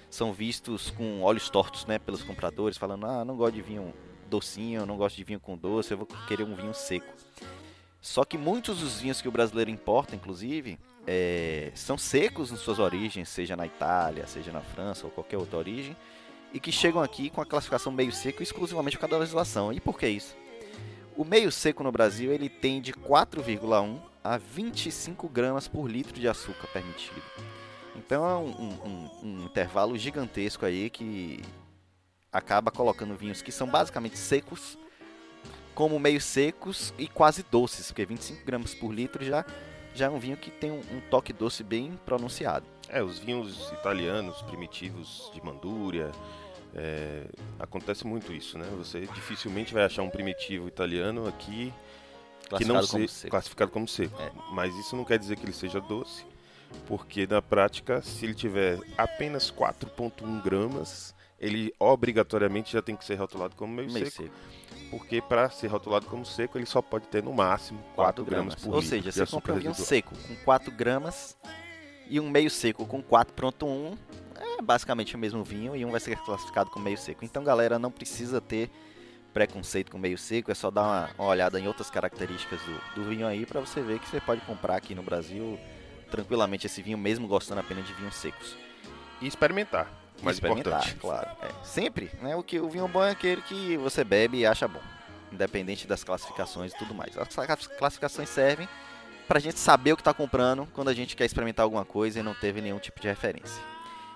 são 0.10 0.32
vistos 0.32 0.90
com 0.92 1.22
olhos 1.22 1.50
tortos, 1.50 1.86
né, 1.86 2.00
pelos 2.00 2.24
compradores, 2.24 2.78
falando: 2.78 3.06
"Ah, 3.06 3.26
não 3.26 3.36
gosto 3.36 3.56
de 3.56 3.62
vinho 3.62 3.94
docinho, 4.30 4.86
não 4.86 4.96
gosto 4.96 5.18
de 5.18 5.24
vinho 5.24 5.40
com 5.40 5.58
doce, 5.58 5.92
eu 5.92 5.98
vou 5.98 6.08
querer 6.28 6.44
um 6.44 6.56
vinho 6.56 6.74
seco". 6.74 7.14
Só 8.02 8.24
que 8.24 8.38
muitos 8.38 8.80
dos 8.80 9.02
vinhos 9.02 9.22
que 9.22 9.28
o 9.28 9.32
brasileiro 9.32 9.70
importa, 9.70 10.16
inclusive, 10.16 10.80
é, 11.06 11.72
são 11.76 11.98
secos 11.98 12.50
em 12.52 12.56
suas 12.56 12.80
origens, 12.80 13.28
seja 13.28 13.58
na 13.58 13.66
Itália, 13.66 14.26
seja 14.26 14.54
na 14.54 14.62
França 14.62 15.06
ou 15.06 15.12
qualquer 15.12 15.38
outra 15.38 15.58
origem, 15.58 15.98
e 16.54 16.60
que 16.62 16.72
chegam 16.72 17.02
aqui 17.02 17.30
com 17.30 17.42
a 17.42 17.46
classificação 17.46 17.92
meio 17.92 18.12
seco 18.12 18.42
exclusivamente 18.42 18.96
por 18.96 19.02
causa 19.02 19.16
da 19.16 19.20
legislação. 19.20 19.74
E 19.74 19.82
por 19.82 20.00
que 20.00 20.08
isso? 20.08 20.36
O 21.18 21.26
meio 21.26 21.52
seco 21.52 21.84
no 21.84 21.92
Brasil 21.92 22.32
ele 22.32 22.48
tem 22.48 22.80
de 22.82 22.94
4,1 22.94 24.09
a 24.24 24.38
25 24.38 25.28
gramas 25.30 25.68
por 25.68 25.90
litro 25.90 26.14
de 26.14 26.28
açúcar 26.28 26.68
permitido. 26.68 27.22
Então 27.96 28.26
é 28.26 28.36
um, 28.38 28.50
um, 28.50 29.10
um, 29.24 29.46
intervalo 29.46 29.98
gigantesco 29.98 30.66
aí 30.66 30.90
que 30.90 31.42
acaba 32.32 32.72
colocando 32.72 33.16
vinhos 33.16 33.42
que 33.42 33.52
são 33.52 33.68
basicamente 33.68 34.18
secos, 34.18 34.78
como 35.74 36.00
meio 36.00 36.22
secos 36.22 36.94
e 36.98 37.08
quase 37.08 37.44
doces, 37.44 37.88
porque 37.88 38.06
25 38.06 38.46
gramas 38.46 38.74
por 38.74 38.94
litro 38.94 39.24
já, 39.24 39.46
já 39.94 40.06
é 40.06 40.10
um 40.10 40.20
vinho 40.20 40.38
que 40.38 40.52
tem 40.52 40.72
um, 40.72 40.80
um 40.80 41.02
toque 41.10 41.34
doce 41.34 41.64
bem 41.64 42.00
pronunciado. 42.06 42.66
É, 42.88 43.04
os 43.04 43.20
vinhos 43.20 43.72
italianos 43.72 44.42
primitivos 44.44 45.30
de 45.34 45.44
Mandúria, 45.44 46.12
é, 46.76 47.26
acontece 47.60 48.06
muito 48.06 48.32
isso, 48.32 48.58
né? 48.58 48.68
Você 48.78 49.02
dificilmente 49.02 49.74
vai 49.74 49.84
achar 49.84 50.04
um 50.04 50.10
primitivo 50.10 50.68
italiano 50.68 51.28
aqui 51.28 51.74
que 52.58 52.66
não 52.66 52.86
como 52.86 53.08
seco. 53.08 53.32
classificado 53.32 53.72
como 53.72 53.88
seco. 53.88 54.20
É. 54.22 54.32
Mas 54.52 54.76
isso 54.76 54.96
não 54.96 55.06
quer 55.06 55.18
dizer 55.20 55.38
que 55.38 55.46
ele 55.46 55.54
seja 55.54 55.80
doce, 55.80 56.26
porque 56.88 57.28
na 57.28 57.42
prática, 57.42 58.02
se 58.02 58.26
ele 58.26 58.34
tiver 58.34 58.80
apenas 58.98 59.52
4,1 59.52 60.44
gramas, 60.44 61.16
ele 61.40 61.74
obrigatoriamente 61.80 62.74
já 62.74 62.82
tem 62.82 62.96
que 62.96 63.06
ser 63.06 63.16
rotulado 63.16 63.56
como 63.56 63.74
meio, 63.74 63.92
meio 63.92 64.12
seco, 64.12 64.24
seco. 64.24 64.90
Porque 64.90 65.22
para 65.22 65.50
ser 65.50 65.68
rotulado 65.68 66.06
como 66.08 66.26
seco, 66.26 66.58
ele 66.58 66.66
só 66.66 66.82
pode 66.82 67.08
ter 67.08 67.24
no 67.24 67.34
máximo 67.34 67.80
4, 67.96 68.24
4 68.24 68.26
gramas. 68.26 68.56
por 68.56 68.76
Ou 68.76 68.82
seja, 68.82 69.12
você 69.12 69.26
compra 69.26 69.54
um 69.54 69.60
vinho 69.60 69.76
seco 69.76 70.16
com 70.28 70.36
4 70.44 70.72
gramas 70.72 71.38
e 72.10 72.20
um 72.20 72.30
meio 72.30 72.50
seco 72.50 72.86
com 72.86 73.02
4,1 73.02 73.98
é 74.36 74.62
basicamente 74.62 75.16
o 75.16 75.20
mesmo 75.20 75.44
vinho 75.44 75.76
e 75.76 75.86
um 75.86 75.92
vai 75.92 76.00
ser 76.00 76.18
classificado 76.18 76.70
como 76.70 76.86
meio 76.86 76.98
seco. 76.98 77.24
Então, 77.24 77.44
galera, 77.44 77.78
não 77.78 77.92
precisa 77.92 78.42
ter 78.42 78.70
preconceito 79.34 79.92
com 79.92 79.98
meio 79.98 80.18
seco, 80.18 80.52
é 80.52 80.56
só 80.56 80.72
dar 80.72 80.82
uma, 80.82 81.10
uma 81.18 81.28
olhada 81.28 81.60
em 81.60 81.68
outras 81.68 81.90
características 81.90 82.60
do, 82.62 82.96
do 82.96 83.10
vinho 83.10 83.28
aí 83.28 83.46
para 83.46 83.60
você 83.60 83.82
ver 83.82 84.00
que 84.00 84.08
você 84.08 84.20
pode 84.20 84.42
comprar 84.42 84.76
aqui 84.76 84.96
no 84.96 85.04
Brasil 85.04 85.60
tranquilamente 86.10 86.66
esse 86.66 86.82
vinho, 86.82 86.98
mesmo 86.98 87.28
gostando 87.28 87.62
apenas 87.62 87.86
de 87.86 87.94
vinhos 87.94 88.16
secos. 88.16 88.58
E 89.22 89.28
experimentar, 89.28 89.92
mais 90.24 90.38
experimentar, 90.38 90.80
importante. 90.80 90.96
claro. 91.00 91.30
É. 91.42 91.64
Sempre, 91.64 92.12
né? 92.22 92.36
O 92.36 92.44
que 92.44 92.60
o 92.60 92.70
vinho 92.70 92.88
bom 92.88 93.04
é 93.04 93.12
aquele 93.12 93.42
que 93.42 93.78
você 93.78 94.04
bebe 94.04 94.40
e 94.40 94.46
acha 94.46 94.68
bom, 94.68 94.82
independente 95.32 95.88
das 95.88 96.04
classificações 96.04 96.74
e 96.74 96.78
tudo 96.78 96.94
mais. 96.94 97.18
As 97.18 97.36
classificações 97.78 98.30
servem 98.30 98.68
para 99.28 99.38
a 99.38 99.42
gente 99.42 99.60
saber 99.60 99.94
o 99.94 99.96
que 99.96 100.02
está 100.02 100.14
comprando 100.14 100.68
quando 100.74 100.90
a 100.90 100.94
gente 100.94 101.16
quer 101.16 101.26
experimentar 101.26 101.64
alguma 101.64 101.86
coisa 101.86 102.20
e 102.20 102.24
não 102.24 102.34
teve 102.34 102.62
nenhum 102.62 102.80
tipo 102.80 103.00
de 103.00 103.08
referência. 103.08 103.62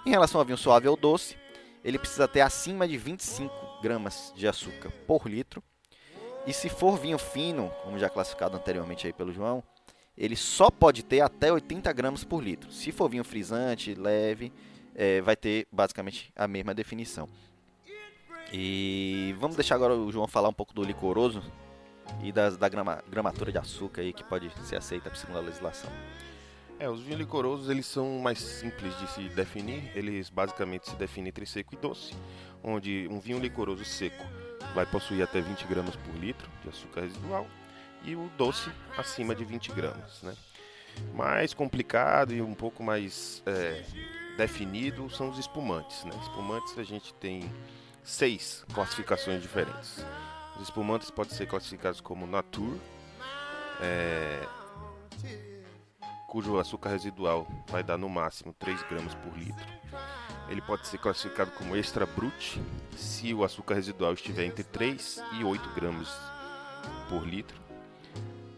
Em 0.05 0.09
relação 0.09 0.41
ao 0.41 0.45
vinho 0.45 0.57
suave 0.57 0.87
ou 0.87 0.97
doce, 0.97 1.37
ele 1.83 1.99
precisa 1.99 2.27
ter 2.27 2.41
acima 2.41 2.87
de 2.87 2.97
25 2.97 3.72
gramas 3.83 4.31
de 4.33 4.47
açúcar 4.47 4.89
por 5.05 5.27
litro. 5.27 5.61
E 6.47 6.53
se 6.53 6.69
for 6.69 6.97
vinho 6.97 7.17
fino, 7.17 7.69
como 7.83 7.99
já 7.99 8.09
classificado 8.09 8.55
anteriormente 8.55 9.05
aí 9.05 9.11
pelo 9.11 9.33
João, 9.33 9.61
ele 10.17 10.37
só 10.37 10.71
pode 10.71 11.03
ter 11.03 11.19
até 11.19 11.51
80 11.51 11.91
gramas 11.91 12.23
por 12.23 12.41
litro. 12.41 12.71
Se 12.71 12.93
for 12.93 13.09
vinho 13.09 13.25
frisante, 13.25 13.93
leve, 13.93 14.53
é, 14.95 15.19
vai 15.21 15.35
ter 15.35 15.67
basicamente 15.69 16.31
a 16.33 16.47
mesma 16.47 16.73
definição. 16.73 17.27
E 18.53 19.35
vamos 19.37 19.57
deixar 19.57 19.75
agora 19.75 19.95
o 19.95 20.11
João 20.11 20.27
falar 20.27 20.47
um 20.47 20.53
pouco 20.53 20.73
do 20.73 20.83
licoroso 20.83 21.43
e 22.21 22.31
das, 22.31 22.55
da 22.55 22.69
grama, 22.69 23.03
gramatura 23.09 23.51
de 23.51 23.57
açúcar 23.57 24.01
aí 24.01 24.13
que 24.13 24.23
pode 24.23 24.49
ser 24.65 24.77
aceita 24.77 25.13
segundo 25.13 25.39
a 25.39 25.41
legislação. 25.41 25.91
É, 26.79 26.89
os 26.89 27.01
vinhos 27.01 27.19
licorosos 27.19 27.69
eles 27.69 27.85
são 27.85 28.19
mais 28.19 28.39
simples 28.39 28.97
de 28.99 29.07
se 29.11 29.29
definir. 29.29 29.91
Eles 29.95 30.29
basicamente 30.29 30.89
se 30.89 30.95
definem 30.95 31.29
entre 31.29 31.45
seco 31.45 31.73
e 31.73 31.77
doce, 31.77 32.13
onde 32.63 33.07
um 33.09 33.19
vinho 33.19 33.39
licoroso 33.39 33.85
seco 33.85 34.25
vai 34.73 34.85
possuir 34.85 35.23
até 35.23 35.39
20 35.39 35.65
gramas 35.65 35.95
por 35.95 36.15
litro 36.15 36.49
de 36.61 36.69
açúcar 36.69 37.01
residual 37.01 37.47
e 38.03 38.15
o 38.15 38.29
doce 38.37 38.69
acima 38.97 39.33
de 39.33 39.45
20 39.45 39.71
gramas, 39.71 40.21
né? 40.23 40.35
Mais 41.13 41.53
complicado 41.53 42.33
e 42.33 42.41
um 42.41 42.53
pouco 42.53 42.83
mais 42.83 43.41
é, 43.45 43.83
definido 44.37 45.09
são 45.09 45.29
os 45.29 45.39
espumantes. 45.39 46.03
Né? 46.03 46.11
Espumantes 46.21 46.77
a 46.77 46.83
gente 46.83 47.13
tem 47.15 47.51
seis 48.03 48.63
classificações 48.73 49.41
diferentes. 49.41 50.05
Os 50.57 50.63
espumantes 50.63 51.09
podem 51.09 51.33
ser 51.33 51.47
classificados 51.47 51.99
como 51.99 52.27
Natur, 52.27 52.77
é, 53.81 54.47
cujo 56.33 56.57
açúcar 56.57 56.89
residual 56.89 57.47
vai 57.67 57.83
dar 57.83 57.95
no 57.95 58.09
máximo 58.09 58.55
3 58.57 58.81
gramas 58.89 59.13
por 59.13 59.37
litro. 59.37 59.67
Ele 60.49 60.63
pode 60.63 60.87
ser 60.87 60.97
classificado 60.97 61.51
como 61.51 61.75
Extra 61.75 62.07
Brut, 62.07 62.59
se 62.97 63.31
o 63.35 63.43
açúcar 63.43 63.75
residual 63.75 64.13
estiver 64.13 64.45
entre 64.45 64.63
3 64.63 65.21
e 65.39 65.43
8 65.43 65.69
gramas 65.75 66.09
por 67.07 67.23
litro. 67.23 67.61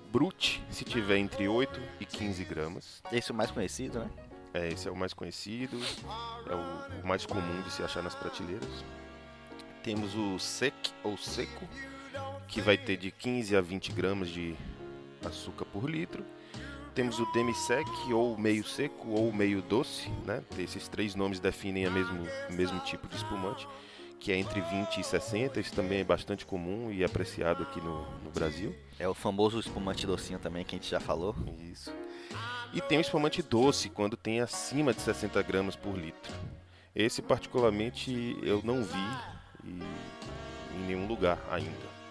Brut, 0.10 0.63
se 0.70 0.86
tiver 0.86 1.17
entre 1.17 1.50
8 1.50 1.82
e 2.00 2.05
15 2.05 2.46
gramas. 2.46 3.03
Esse 3.12 3.32
é 3.32 3.34
o 3.34 3.38
mais 3.38 3.51
conhecido, 3.51 4.00
né? 4.00 4.10
É, 4.53 4.70
esse 4.70 4.88
é 4.88 4.91
o 4.91 4.96
mais 4.96 5.13
conhecido, 5.13 5.77
é 6.50 6.55
o, 6.55 7.03
o 7.03 7.05
mais 7.05 7.25
comum 7.25 7.62
de 7.62 7.72
se 7.72 7.84
achar 7.84 8.01
nas 8.01 8.15
prateleiras. 8.15 8.86
Temos 9.84 10.15
o 10.15 10.39
sec 10.39 10.74
ou 11.03 11.17
seco, 11.17 11.67
que 12.48 12.62
vai 12.62 12.77
ter 12.77 12.96
de 12.96 13.12
15 13.12 13.53
a 13.53 13.60
20 13.60 13.91
gramas 13.91 14.29
de 14.29 14.55
açúcar 15.25 15.65
por 15.65 15.89
litro. 15.89 16.24
Temos 16.96 17.20
o 17.20 17.25
demi-sec 17.34 17.86
ou 18.14 18.38
meio 18.38 18.64
seco 18.64 19.10
ou 19.10 19.34
meio 19.34 19.62
doce, 19.62 20.10
né? 20.25 20.42
Esses 20.58 20.88
três 20.88 21.14
nomes 21.14 21.42
definem 21.42 21.86
o 21.88 21.92
mesmo, 21.92 22.25
mesmo 22.52 22.80
tipo 22.80 23.06
de 23.10 23.18
espumante, 23.18 23.68
que 24.18 24.32
é 24.32 24.38
entre 24.38 24.62
20 24.62 25.02
e 25.02 25.04
60. 25.04 25.60
Isso 25.60 25.74
também 25.74 26.00
é 26.00 26.04
bastante 26.06 26.46
comum 26.46 26.90
e 26.90 27.04
apreciado 27.04 27.64
aqui 27.64 27.82
no, 27.82 28.10
no 28.22 28.32
Brasil. 28.32 28.74
É 28.98 29.06
o 29.10 29.14
famoso 29.14 29.60
espumante 29.60 30.08
docinho 30.08 30.40
também, 30.40 30.64
que 30.64 30.74
a 30.74 30.78
gente 30.78 30.90
já 30.90 31.02
falou. 31.02 31.36
Isso. 31.70 31.94
E 32.74 32.80
tem 32.80 32.98
o 32.98 33.02
espumante 33.02 33.42
doce, 33.42 33.90
quando 33.90 34.16
tem 34.16 34.40
acima 34.40 34.94
de 34.94 35.02
60 35.02 35.42
gramas 35.44 35.75
por 35.75 35.98
litro. 35.98 36.34
Esse, 36.96 37.22
particularmente, 37.22 38.38
eu 38.42 38.62
não 38.64 38.82
vi 38.82 39.08
em 39.66 40.86
nenhum 40.88 41.08
lugar 41.08 41.38
ainda. 41.52 42.05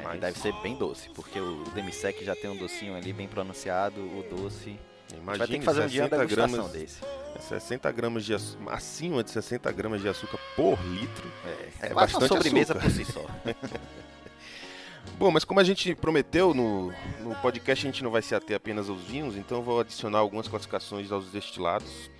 É, 0.00 0.04
Mas- 0.04 0.20
Deve 0.20 0.38
ser 0.38 0.52
bem 0.62 0.76
doce, 0.76 1.08
porque 1.10 1.38
o 1.40 1.64
demisec 1.74 2.24
já 2.24 2.34
tem 2.36 2.48
um 2.50 2.56
docinho 2.56 2.94
ali 2.96 3.12
bem 3.12 3.26
pronunciado, 3.28 4.00
o 4.00 4.24
doce. 4.30 4.78
a 5.10 5.14
gente 5.14 5.24
vai 5.38 5.46
ter 5.48 5.58
que 5.58 5.64
fazer 5.64 5.82
um 5.82 5.86
dia 5.86 6.02
uma 6.02 6.08
60 6.08 6.26
degustação 6.26 6.54
gramas, 6.68 6.72
desse. 6.72 7.00
60 7.48 7.92
gramas 7.92 8.24
de 8.24 8.34
açu- 8.34 8.58
acima 8.68 9.24
de 9.24 9.30
60 9.30 9.72
gramas 9.72 10.00
de 10.00 10.08
açúcar 10.08 10.38
por 10.54 10.78
litro. 10.84 11.30
É, 11.44 11.48
É 11.48 11.86
é 11.86 11.88
quase 11.90 12.14
uma 12.14 12.20
bastante 12.20 12.28
sobremesa 12.28 12.72
açúcar. 12.74 12.88
por 12.88 12.90
si 12.96 13.04
só. 13.12 13.24
Bom, 15.18 15.30
mas 15.32 15.44
como 15.44 15.58
a 15.58 15.64
gente 15.64 15.94
prometeu 15.94 16.54
no, 16.54 16.92
no 17.20 17.34
podcast, 17.42 17.84
a 17.86 17.90
gente 17.90 18.04
não 18.04 18.10
vai 18.10 18.22
se 18.22 18.34
ater 18.34 18.56
apenas 18.56 18.88
aos 18.88 19.02
vinhos, 19.02 19.36
então 19.36 19.58
eu 19.58 19.62
vou 19.64 19.80
adicionar 19.80 20.18
algumas 20.18 20.46
classificações 20.46 21.10
aos 21.10 21.30
destilados 21.30 22.10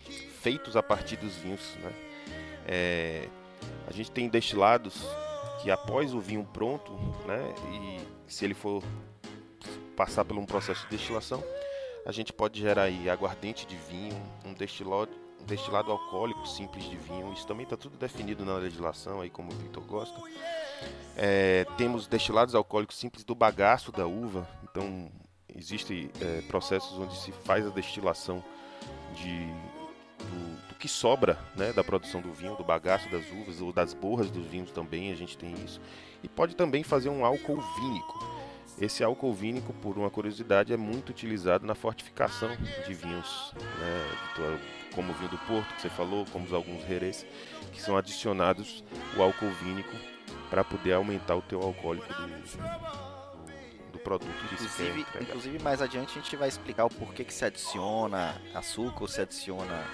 feitos 0.43 0.75
a 0.77 0.83
partir 0.83 1.17
dos 1.17 1.37
vinhos. 1.37 1.61
Né? 1.83 1.93
É, 2.67 3.29
a 3.87 3.93
gente 3.93 4.11
tem 4.11 4.29
destilados 4.29 5.05
que 5.61 5.71
após 5.71 6.15
o 6.15 6.21
vinho 6.21 6.45
pronto, 6.53 6.93
né, 7.27 7.55
e 7.73 8.01
se 8.31 8.45
ele 8.45 8.55
for 8.55 8.83
passar 9.97 10.25
por 10.25 10.37
um 10.37 10.47
processo 10.47 10.85
de 10.85 10.97
destilação, 10.97 11.43
a 12.07 12.13
gente 12.13 12.33
pode 12.33 12.61
gerar 12.61 12.85
aí 12.85 13.11
aguardente 13.11 13.67
de 13.67 13.77
vinho, 13.77 14.17
um 14.45 14.55
destilado, 14.55 15.11
um 15.41 15.45
destilado 15.45 15.91
alcoólico 15.91 16.47
simples 16.47 16.85
de 16.85 16.97
vinho. 16.97 17.33
Isso 17.33 17.47
também 17.47 17.65
está 17.65 17.77
tudo 17.77 17.99
definido 17.99 18.45
na 18.45 18.55
legislação, 18.55 19.21
aí 19.21 19.29
como 19.29 19.53
o 19.53 19.55
Victor 19.55 19.85
gosta. 19.85 20.19
É, 21.17 21.67
temos 21.77 22.07
destilados 22.07 22.55
alcoólicos 22.55 22.97
simples 22.97 23.25
do 23.25 23.35
bagaço 23.35 23.93
da 23.93 24.07
uva. 24.07 24.49
Então, 24.63 25.11
existem 25.55 26.11
é, 26.21 26.41
processos 26.43 26.99
onde 26.99 27.17
se 27.19 27.33
faz 27.33 27.67
a 27.67 27.71
destilação 27.71 28.43
de, 29.15 29.47
que 30.79 30.89
sobra 30.89 31.39
né, 31.57 31.73
da 31.73 31.83
produção 31.83 32.21
do 32.21 32.33
vinho, 32.33 32.55
do 32.57 32.63
bagaço 32.65 33.09
das 33.11 33.25
uvas 33.33 33.61
ou 33.61 33.73
das 33.73 33.93
borras 33.93 34.31
dos 34.31 34.47
vinhos 34.47 34.71
também, 34.71 35.11
a 35.13 35.17
gente 35.17 35.37
tem 35.37 35.53
isso. 35.65 35.81
E 36.23 36.29
pode 36.29 36.55
também 36.55 36.83
fazer 36.83 37.09
um 37.09 37.25
álcool 37.25 37.61
vínico. 37.81 38.39
Esse 38.81 39.03
álcool 39.03 39.35
vínico, 39.35 39.73
por 39.73 39.99
uma 39.99 40.09
curiosidade, 40.09 40.73
é 40.73 40.77
muito 40.77 41.11
utilizado 41.11 41.67
na 41.67 41.75
fortificação 41.75 42.49
de 42.87 42.95
vinhos, 42.95 43.53
né, 43.57 44.61
como 44.95 45.11
o 45.11 45.15
vinho 45.17 45.31
do 45.31 45.39
Porto, 45.39 45.75
que 45.75 45.83
você 45.83 45.89
falou, 45.91 46.25
como 46.33 46.55
alguns 46.55 46.89
herês, 46.89 47.27
que 47.73 47.83
são 47.83 47.97
adicionados 47.97 48.85
o 49.17 49.23
álcool 49.23 49.51
vínico 49.63 49.97
para 50.49 50.63
poder 50.63 50.93
aumentar 50.93 51.35
o 51.35 51.43
teu 51.43 51.61
alcoólico 51.61 52.07
do, 52.15 52.29
do, 52.29 53.93
do 53.93 53.99
produto 53.99 54.31
que 54.49 54.57
se 54.57 54.69
quer 54.77 54.85
Inclusive, 54.85 55.01
entregar. 55.01 55.23
inclusive, 55.23 55.59
mais 55.59 55.83
adiante 55.83 56.17
a 56.17 56.23
gente 56.23 56.37
vai 56.37 56.49
explicar 56.49 56.85
o 56.85 56.91
porquê 56.91 57.25
que 57.25 57.35
se 57.35 57.45
adiciona 57.45 58.41
açúcar 58.55 59.03
ou 59.03 59.09
se 59.09 59.21
adiciona 59.21 59.85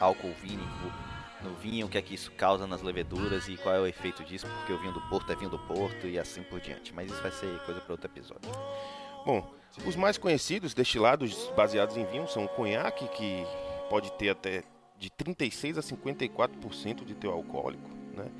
álcool 0.00 0.32
vínico 0.42 0.92
no 1.42 1.54
vinho, 1.56 1.86
o 1.86 1.88
que 1.90 1.98
é 1.98 2.02
que 2.02 2.14
isso 2.14 2.30
causa 2.32 2.66
nas 2.66 2.80
leveduras 2.82 3.48
e 3.48 3.56
qual 3.58 3.74
é 3.74 3.80
o 3.80 3.86
efeito 3.86 4.24
disso, 4.24 4.46
porque 4.46 4.72
o 4.72 4.78
vinho 4.78 4.92
do 4.92 5.00
Porto 5.02 5.30
é 5.30 5.36
vinho 5.36 5.50
do 5.50 5.58
Porto 5.58 6.06
e 6.06 6.18
assim 6.18 6.42
por 6.42 6.60
diante. 6.60 6.94
Mas 6.94 7.10
isso 7.10 7.20
vai 7.22 7.30
ser 7.30 7.58
coisa 7.64 7.80
para 7.80 7.92
outro 7.92 8.06
episódio. 8.06 8.50
Bom, 9.26 9.52
os 9.86 9.94
mais 9.96 10.16
conhecidos 10.16 10.72
destilados 10.72 11.50
baseados 11.56 11.96
em 11.96 12.04
vinho 12.06 12.26
são 12.28 12.44
o 12.44 12.48
conhaque, 12.48 13.06
que 13.08 13.44
pode 13.90 14.10
ter 14.12 14.30
até 14.30 14.62
de 14.98 15.10
36 15.10 15.76
a 15.78 15.82
54% 15.82 17.04
de 17.04 17.14
teu 17.14 17.32
alcoólico, 17.32 17.90
né? 18.14 18.30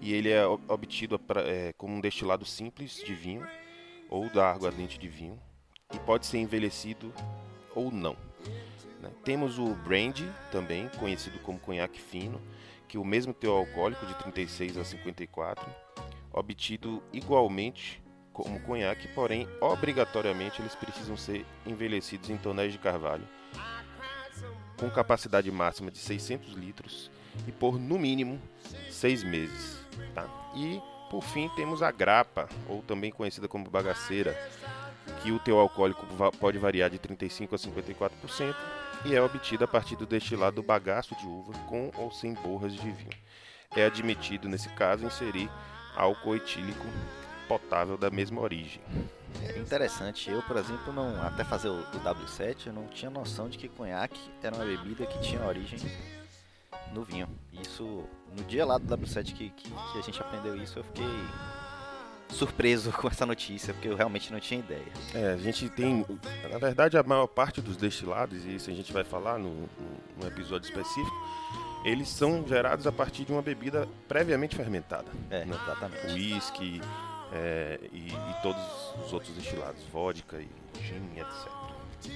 E 0.00 0.12
ele 0.12 0.30
é 0.30 0.46
ob- 0.46 0.62
obtido 0.70 1.20
é, 1.44 1.72
como 1.76 1.94
um 1.94 2.00
destilado 2.00 2.44
simples 2.44 3.02
de 3.04 3.14
vinho 3.14 3.46
ou 4.08 4.30
da 4.30 4.50
aguardente 4.50 4.98
de 4.98 5.08
vinho 5.08 5.38
e 5.92 5.98
pode 6.00 6.26
ser 6.26 6.38
envelhecido 6.38 7.12
ou 7.74 7.90
não. 7.90 8.16
Né? 9.06 9.12
Temos 9.24 9.58
o 9.58 9.74
brandy 9.74 10.28
também, 10.50 10.88
conhecido 10.98 11.38
como 11.40 11.58
conhaque 11.58 12.00
fino, 12.00 12.40
que 12.88 12.98
o 12.98 13.04
mesmo 13.04 13.32
teor 13.32 13.58
alcoólico 13.58 14.06
de 14.06 14.14
36 14.14 14.76
a 14.76 14.84
54, 14.84 15.64
obtido 16.32 17.02
igualmente 17.12 18.02
como 18.32 18.60
conhaque, 18.60 19.08
porém 19.08 19.48
obrigatoriamente 19.60 20.60
eles 20.60 20.74
precisam 20.74 21.16
ser 21.16 21.44
envelhecidos 21.64 22.28
em 22.28 22.36
tonéis 22.36 22.72
de 22.72 22.78
carvalho, 22.78 23.26
com 24.76 24.90
capacidade 24.90 25.50
máxima 25.50 25.90
de 25.90 25.98
600 25.98 26.52
litros 26.52 27.10
e 27.46 27.52
por 27.52 27.78
no 27.78 27.98
mínimo 27.98 28.40
6 28.90 29.24
meses. 29.24 29.78
Tá? 30.14 30.28
E 30.54 30.80
por 31.10 31.22
fim 31.22 31.48
temos 31.56 31.82
a 31.82 31.90
grapa, 31.90 32.48
ou 32.68 32.82
também 32.82 33.10
conhecida 33.10 33.48
como 33.48 33.70
bagaceira, 33.70 34.36
que 35.22 35.32
o 35.32 35.38
teu 35.38 35.58
alcoólico 35.58 36.04
pode 36.38 36.58
variar 36.58 36.90
de 36.90 36.98
35 36.98 37.54
a 37.54 37.58
54% 37.58 38.54
e 39.04 39.14
é 39.14 39.22
obtida 39.22 39.64
a 39.64 39.68
partir 39.68 39.96
do 39.96 40.06
destilado 40.06 40.56
do 40.56 40.62
bagaço 40.62 41.14
de 41.16 41.26
uva 41.26 41.52
com 41.68 41.90
ou 41.96 42.10
sem 42.10 42.34
borras 42.34 42.72
de 42.72 42.90
vinho. 42.90 43.10
É 43.74 43.84
admitido 43.84 44.48
nesse 44.48 44.68
caso 44.70 45.04
inserir 45.04 45.50
álcool 45.94 46.36
etílico 46.36 46.86
potável 47.46 47.96
da 47.96 48.10
mesma 48.10 48.40
origem. 48.40 48.80
É 49.42 49.58
interessante, 49.58 50.30
eu, 50.30 50.42
por 50.42 50.56
exemplo, 50.56 50.92
não 50.92 51.22
até 51.22 51.44
fazer 51.44 51.68
o, 51.68 51.80
o 51.80 52.00
W7, 52.00 52.66
eu 52.66 52.72
não 52.72 52.86
tinha 52.88 53.10
noção 53.10 53.48
de 53.48 53.58
que 53.58 53.68
conhaque 53.68 54.18
era 54.42 54.54
uma 54.54 54.64
bebida 54.64 55.06
que 55.06 55.20
tinha 55.20 55.44
origem 55.44 55.78
no 56.92 57.04
vinho. 57.04 57.28
Isso, 57.52 58.04
no 58.36 58.42
dia 58.44 58.64
lá 58.64 58.78
do 58.78 58.96
W7 58.96 59.24
que, 59.34 59.50
que, 59.50 59.70
que 59.70 59.98
a 59.98 60.02
gente 60.02 60.20
aprendeu 60.20 60.56
isso, 60.56 60.78
eu 60.78 60.84
fiquei 60.84 61.04
surpreso 62.28 62.92
com 62.96 63.08
essa 63.08 63.26
notícia, 63.26 63.72
porque 63.72 63.88
eu 63.88 63.96
realmente 63.96 64.32
não 64.32 64.40
tinha 64.40 64.60
ideia. 64.60 64.92
É, 65.14 65.32
a 65.32 65.36
gente 65.36 65.68
tem, 65.68 66.04
na 66.50 66.58
verdade, 66.58 66.96
a 66.98 67.02
maior 67.02 67.26
parte 67.26 67.60
dos 67.60 67.76
destilados, 67.76 68.44
e 68.44 68.56
isso 68.56 68.70
a 68.70 68.74
gente 68.74 68.92
vai 68.92 69.04
falar 69.04 69.38
no, 69.38 69.68
no 70.16 70.26
episódio 70.26 70.68
específico, 70.68 71.16
eles 71.84 72.08
são 72.08 72.46
gerados 72.46 72.86
a 72.86 72.92
partir 72.92 73.24
de 73.24 73.32
uma 73.32 73.42
bebida 73.42 73.88
previamente 74.08 74.56
fermentada. 74.56 75.10
É, 75.30 75.44
né? 75.44 75.56
exatamente. 75.62 76.06
Whisky 76.12 76.80
é, 77.32 77.78
e, 77.92 78.08
e 78.08 78.42
todos 78.42 78.62
os 79.04 79.12
outros 79.12 79.34
destilados, 79.34 79.82
vodka 79.92 80.38
e 80.38 80.48
gin, 80.82 81.12
etc. 81.16 81.66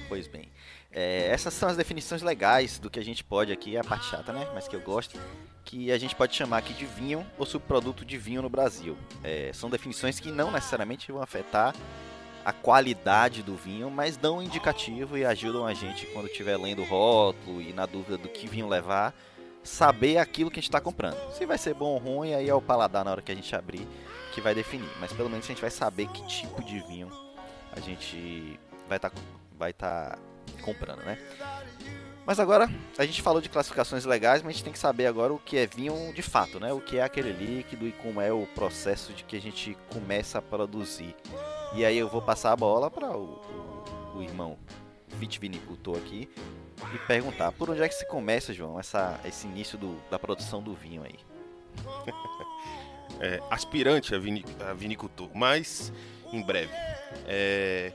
Pois 0.07 0.27
bem, 0.27 0.49
é, 0.93 1.27
essas 1.29 1.53
são 1.53 1.69
as 1.69 1.77
definições 1.77 2.21
legais 2.21 2.77
do 2.77 2.89
que 2.89 2.99
a 2.99 3.03
gente 3.03 3.23
pode 3.23 3.51
aqui, 3.51 3.75
é 3.75 3.79
a 3.79 3.83
parte 3.83 4.05
chata, 4.05 4.33
né? 4.33 4.47
Mas 4.53 4.67
que 4.67 4.75
eu 4.75 4.81
gosto, 4.81 5.17
que 5.63 5.91
a 5.91 5.97
gente 5.97 6.15
pode 6.15 6.35
chamar 6.35 6.57
aqui 6.57 6.73
de 6.73 6.85
vinho 6.85 7.25
ou 7.37 7.45
subproduto 7.45 8.03
de 8.03 8.17
vinho 8.17 8.41
no 8.41 8.49
Brasil. 8.49 8.97
É, 9.23 9.51
são 9.53 9.69
definições 9.69 10.19
que 10.19 10.31
não 10.31 10.51
necessariamente 10.51 11.11
vão 11.11 11.21
afetar 11.21 11.73
a 12.43 12.51
qualidade 12.51 13.43
do 13.43 13.55
vinho, 13.55 13.89
mas 13.89 14.17
dão 14.17 14.39
um 14.39 14.41
indicativo 14.41 15.17
e 15.17 15.23
ajudam 15.23 15.65
a 15.65 15.73
gente 15.73 16.07
quando 16.07 16.25
estiver 16.25 16.57
lendo 16.57 16.81
o 16.81 16.85
rótulo 16.85 17.61
e 17.61 17.71
na 17.71 17.85
dúvida 17.85 18.17
do 18.17 18.27
que 18.27 18.47
vinho 18.47 18.67
levar, 18.67 19.13
saber 19.63 20.17
aquilo 20.17 20.49
que 20.49 20.59
a 20.59 20.61
gente 20.61 20.69
está 20.69 20.81
comprando. 20.81 21.17
Se 21.33 21.45
vai 21.45 21.57
ser 21.57 21.73
bom 21.73 21.91
ou 21.91 21.97
ruim, 21.99 22.33
aí 22.33 22.49
é 22.49 22.53
o 22.53 22.61
paladar 22.61 23.05
na 23.05 23.11
hora 23.11 23.21
que 23.21 23.31
a 23.31 23.35
gente 23.35 23.55
abrir 23.55 23.87
que 24.33 24.41
vai 24.41 24.55
definir. 24.55 24.89
Mas 24.99 25.13
pelo 25.13 25.29
menos 25.29 25.45
a 25.45 25.49
gente 25.49 25.61
vai 25.61 25.69
saber 25.69 26.07
que 26.07 26.25
tipo 26.25 26.63
de 26.63 26.79
vinho 26.81 27.11
a 27.71 27.79
gente 27.79 28.59
vai 28.89 28.97
estar 28.97 29.11
vai 29.57 29.71
tá 29.71 30.17
comprando, 30.61 31.03
né? 31.03 31.17
Mas 32.25 32.39
agora 32.39 32.69
a 32.97 33.05
gente 33.05 33.21
falou 33.21 33.41
de 33.41 33.49
classificações 33.49 34.05
legais, 34.05 34.41
mas 34.41 34.51
a 34.51 34.53
gente 34.53 34.63
tem 34.63 34.73
que 34.73 34.79
saber 34.79 35.07
agora 35.07 35.33
o 35.33 35.39
que 35.39 35.57
é 35.57 35.65
vinho 35.65 36.13
de 36.13 36.21
fato, 36.21 36.59
né? 36.59 36.71
O 36.71 36.79
que 36.79 36.97
é 36.97 37.03
aquele 37.03 37.31
líquido 37.31 37.87
e 37.87 37.91
como 37.91 38.21
é 38.21 38.31
o 38.31 38.45
processo 38.53 39.11
de 39.11 39.23
que 39.23 39.35
a 39.35 39.41
gente 39.41 39.75
começa 39.91 40.37
a 40.37 40.41
produzir. 40.41 41.15
E 41.73 41.83
aí 41.83 41.97
eu 41.97 42.07
vou 42.07 42.21
passar 42.21 42.51
a 42.51 42.55
bola 42.55 42.91
para 42.91 43.09
o, 43.17 43.41
o, 44.13 44.17
o 44.19 44.23
irmão 44.23 44.57
vitivinicultor 45.17 45.97
aqui, 45.97 46.29
e 46.93 46.97
perguntar, 46.99 47.51
por 47.51 47.69
onde 47.69 47.81
é 47.81 47.87
que 47.87 47.95
se 47.95 48.05
começa, 48.07 48.53
João, 48.53 48.79
essa, 48.79 49.19
esse 49.25 49.47
início 49.47 49.77
do, 49.77 50.01
da 50.09 50.17
produção 50.17 50.61
do 50.61 50.73
vinho 50.73 51.03
aí? 51.03 51.19
é, 53.19 53.39
aspirante 53.49 54.15
a, 54.15 54.19
vini, 54.19 54.43
a 54.67 54.73
vinicultor, 54.73 55.29
mas 55.33 55.93
em 56.33 56.41
breve. 56.41 56.73
É, 57.27 57.93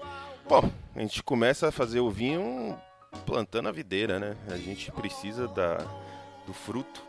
bom, 0.49 0.71
a 0.95 1.01
gente 1.01 1.23
começa 1.23 1.69
a 1.69 1.73
fazer 1.73 2.01
o 2.01 2.11
vinho 2.11 2.79
plantando 3.25 3.69
a 3.69 3.73
videira, 3.73 4.19
né? 4.19 4.37
A 4.49 4.57
gente 4.57 4.91
precisa 4.93 5.49
da, 5.49 5.79
do 6.47 6.53
fruto 6.53 7.03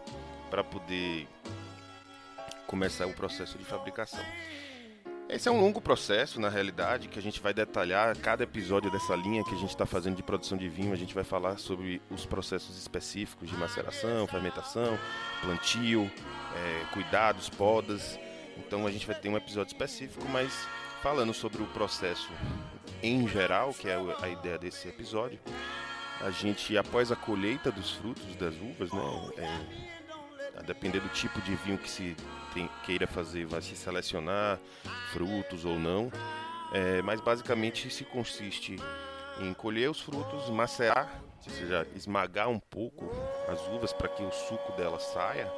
para 0.49 0.63
poder 0.63 1.27
começar 2.65 3.05
o 3.05 3.13
processo 3.13 3.57
de 3.57 3.63
fabricação. 3.63 4.23
Esse 5.29 5.49
é 5.49 5.51
um 5.51 5.59
longo 5.59 5.81
processo, 5.81 6.39
na 6.39 6.47
realidade, 6.47 7.09
que 7.09 7.19
a 7.19 7.21
gente 7.21 7.41
vai 7.41 7.53
detalhar 7.53 8.17
cada 8.17 8.43
episódio 8.43 8.89
dessa 8.89 9.13
linha 9.13 9.43
que 9.43 9.53
a 9.53 9.57
gente 9.57 9.69
está 9.69 9.85
fazendo 9.85 10.15
de 10.15 10.23
produção 10.23 10.57
de 10.57 10.69
vinho. 10.69 10.93
A 10.93 10.95
gente 10.95 11.13
vai 11.13 11.23
falar 11.23 11.57
sobre 11.57 12.01
os 12.09 12.25
processos 12.25 12.77
específicos 12.77 13.49
de 13.49 13.57
maceração, 13.57 14.25
fermentação, 14.25 14.97
plantio, 15.41 16.09
é, 16.55 16.85
cuidados, 16.93 17.49
podas. 17.49 18.17
Então 18.57 18.87
a 18.87 18.91
gente 18.91 19.05
vai 19.05 19.15
ter 19.15 19.27
um 19.27 19.35
episódio 19.35 19.71
específico, 19.71 20.25
mas 20.29 20.65
falando 21.03 21.33
sobre 21.33 21.61
o 21.61 21.67
processo 21.67 22.31
em 23.01 23.27
geral, 23.27 23.73
que 23.73 23.87
é 23.89 23.97
a 24.21 24.29
ideia 24.29 24.57
desse 24.57 24.87
episódio, 24.87 25.39
a 26.21 26.31
gente, 26.31 26.77
após 26.77 27.11
a 27.11 27.15
colheita 27.15 27.71
dos 27.71 27.91
frutos 27.91 28.35
das 28.35 28.55
uvas, 28.55 28.91
né, 28.91 29.31
é, 29.37 30.59
a 30.59 30.61
depender 30.63 30.99
do 30.99 31.09
tipo 31.09 31.39
de 31.41 31.55
vinho 31.55 31.77
que 31.77 31.89
se 31.89 32.15
tem, 32.53 32.69
queira 32.83 33.05
fazer 33.05 33.45
vai 33.45 33.61
se 33.61 33.75
selecionar 33.75 34.59
frutos 35.11 35.63
ou 35.63 35.77
não, 35.77 36.11
é, 36.73 37.01
mas 37.03 37.21
basicamente 37.21 37.89
se 37.91 38.03
consiste 38.03 38.77
em 39.39 39.53
colher 39.53 39.89
os 39.89 40.01
frutos, 40.01 40.49
macerar, 40.49 41.21
ou 41.45 41.53
seja, 41.53 41.87
esmagar 41.95 42.49
um 42.49 42.59
pouco 42.59 43.09
as 43.47 43.61
uvas 43.67 43.93
para 43.93 44.07
que 44.07 44.23
o 44.23 44.31
suco 44.31 44.71
dela 44.73 44.99
saia, 44.99 45.51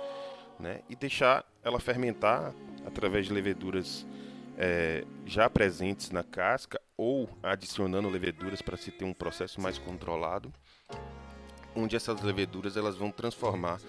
né, 0.60 0.82
e 0.90 0.96
deixar 0.96 1.46
ela 1.64 1.80
fermentar 1.80 2.54
através 2.86 3.28
de 3.28 3.34
leveduras 3.34 4.06
é, 4.60 5.06
já 5.26 5.50
presentes 5.50 6.12
na 6.12 6.22
casca 6.22 6.80
ou 6.98 7.30
adicionando 7.42 8.10
leveduras 8.10 8.62
para 8.62 8.76
se 8.76 8.92
ter 8.92 9.06
um 9.06 9.14
processo 9.14 9.62
mais 9.62 9.78
controlado, 9.78 10.54
onde 11.74 11.96
essas 11.96 12.22
leveduras 12.22 12.76
elas 12.76 12.98
vão 12.98 13.10
transformar 13.10 13.80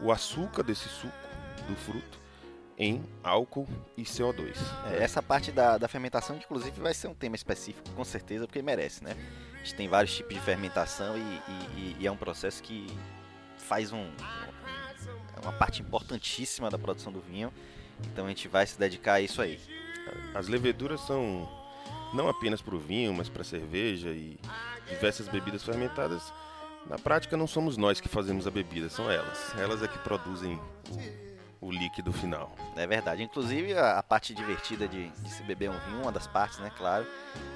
o 0.00 0.10
açúcar 0.10 0.62
desse 0.62 0.88
suco 0.88 1.12
do 1.68 1.76
fruto 1.76 2.24
em 2.78 3.04
álcool 3.22 3.68
e 3.96 4.02
CO2. 4.02 4.56
É, 4.90 5.04
essa 5.04 5.22
parte 5.22 5.52
da, 5.52 5.76
da 5.76 5.86
fermentação, 5.86 6.36
inclusive, 6.36 6.80
vai 6.80 6.94
ser 6.94 7.06
um 7.06 7.14
tema 7.14 7.36
específico, 7.36 7.88
com 7.90 8.02
certeza, 8.02 8.46
porque 8.46 8.62
merece, 8.62 9.04
né? 9.04 9.14
A 9.52 9.58
gente 9.58 9.74
tem 9.74 9.88
vários 9.88 10.16
tipos 10.16 10.34
de 10.34 10.40
fermentação 10.40 11.16
e, 11.16 11.20
e, 11.20 11.96
e 12.00 12.06
é 12.06 12.10
um 12.10 12.16
processo 12.16 12.62
que 12.62 12.86
faz 13.58 13.92
um, 13.92 14.10
uma 15.42 15.52
parte 15.52 15.82
importantíssima 15.82 16.68
da 16.70 16.78
produção 16.78 17.12
do 17.12 17.20
vinho. 17.20 17.52
Então 18.12 18.26
a 18.26 18.28
gente 18.28 18.48
vai 18.48 18.66
se 18.66 18.78
dedicar 18.78 19.14
a 19.14 19.20
isso 19.20 19.40
aí. 19.40 19.60
As 20.34 20.48
leveduras 20.48 21.00
são 21.00 21.48
não 22.12 22.28
apenas 22.28 22.62
para 22.62 22.74
o 22.74 22.78
vinho, 22.78 23.12
mas 23.12 23.28
para 23.28 23.44
cerveja 23.44 24.10
e 24.10 24.38
diversas 24.88 25.28
bebidas 25.28 25.62
fermentadas. 25.62 26.32
Na 26.86 26.98
prática, 26.98 27.36
não 27.36 27.46
somos 27.46 27.76
nós 27.76 28.00
que 28.00 28.08
fazemos 28.08 28.46
a 28.46 28.50
bebida, 28.50 28.88
são 28.90 29.10
elas. 29.10 29.54
Elas 29.58 29.82
é 29.82 29.88
que 29.88 29.98
produzem 30.00 30.60
o 30.90 31.24
o 31.64 31.70
líquido 31.70 32.12
final. 32.12 32.54
É 32.76 32.86
verdade. 32.86 33.22
Inclusive, 33.22 33.72
a, 33.72 33.98
a 33.98 34.02
parte 34.02 34.34
divertida 34.34 34.86
de, 34.86 35.08
de, 35.08 35.30
se 35.30 35.42
beber 35.42 35.70
um 35.70 35.78
vinho, 35.80 36.02
uma 36.02 36.12
das 36.12 36.26
partes, 36.26 36.58
né, 36.58 36.70
claro, 36.76 37.06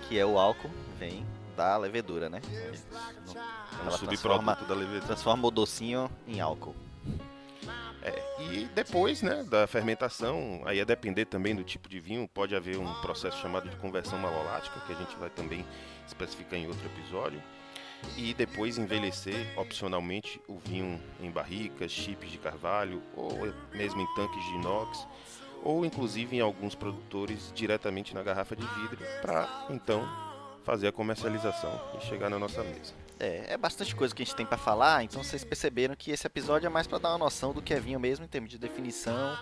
que 0.09 0.19
é 0.19 0.25
o 0.25 0.39
álcool, 0.39 0.71
vem 0.99 1.27
da 1.55 1.77
levedura, 1.77 2.31
né? 2.31 2.41
É 2.51 3.87
um 3.87 3.91
subproduto 3.91 4.65
da 4.65 4.75
levedura. 4.75 5.03
Transforma 5.03 5.47
o 5.47 5.51
docinho 5.51 6.11
em 6.27 6.41
álcool. 6.41 6.75
É, 8.03 8.43
e 8.51 8.65
depois, 8.75 9.23
né, 9.23 9.45
da 9.45 9.67
fermentação, 9.67 10.63
aí 10.65 10.81
a 10.81 10.85
depender 10.85 11.25
também 11.25 11.55
do 11.55 11.65
tipo 11.65 11.89
de 11.89 11.99
vinho, 11.99 12.29
pode 12.29 12.55
haver 12.55 12.79
um 12.79 12.95
processo 13.01 13.41
chamado 13.41 13.69
de 13.69 13.77
conversão 13.77 14.19
malolática, 14.19 14.81
que 14.87 14.93
a 14.93 14.97
gente 14.97 15.17
vai 15.17 15.31
também 15.31 15.65
especificar 16.07 16.59
em 16.59 16.67
outro 16.67 16.87
episódio 16.87 17.43
e 18.17 18.33
depois 18.35 18.79
envelhecer 18.79 19.47
opcionalmente 19.59 20.41
o 20.47 20.59
vinho 20.59 21.01
em 21.21 21.31
barricas, 21.31 21.91
chips 21.91 22.31
de 22.31 22.39
carvalho 22.39 23.03
ou 23.15 23.53
mesmo 23.73 24.01
em 24.01 24.15
tanques 24.15 24.45
de 24.45 24.55
inox 24.55 25.07
ou 25.63 25.85
inclusive 25.85 26.37
em 26.37 26.41
alguns 26.41 26.75
produtores 26.75 27.53
diretamente 27.55 28.15
na 28.15 28.23
garrafa 28.23 28.55
de 28.55 28.65
vidro 28.65 29.05
para 29.21 29.67
então 29.71 30.09
fazer 30.65 30.89
a 30.89 30.93
comercialização 30.93 31.81
e 31.99 32.05
chegar 32.05 32.31
na 32.31 32.39
nossa 32.39 32.63
mesa. 32.63 33.08
É, 33.21 33.55
é 33.55 33.57
bastante 33.57 33.95
coisa 33.97 34.15
que 34.15 34.23
a 34.23 34.25
gente 34.25 34.37
tem 34.37 34.47
para 34.47 34.59
falar, 34.59 35.03
então 35.03 35.23
vocês 35.23 35.45
perceberam 35.45 35.97
que 35.97 36.11
esse 36.11 36.27
episódio 36.27 36.67
é 36.67 36.71
mais 36.71 36.87
para 36.87 36.99
dar 36.99 37.11
uma 37.11 37.19
noção 37.19 37.53
do 37.53 37.61
que 37.61 37.75
é 37.75 37.81
vinho 37.81 37.99
mesmo 37.99 38.25
em 38.25 38.29
termos 38.29 38.51
de 38.51 38.59
definição, 38.59 39.37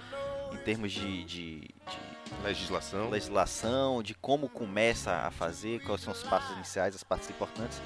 em 0.52 0.56
termos 0.58 0.92
de, 0.92 1.24
de, 1.24 1.60
de 1.60 2.42
legislação. 2.42 3.10
legislação, 3.10 4.02
de 4.02 4.14
como 4.14 4.48
começa 4.48 5.12
a 5.12 5.30
fazer, 5.30 5.80
quais 5.84 6.00
são 6.00 6.12
os 6.12 6.22
passos 6.22 6.56
iniciais, 6.56 6.94
as 6.94 7.04
partes 7.04 7.28
importantes 7.28 7.80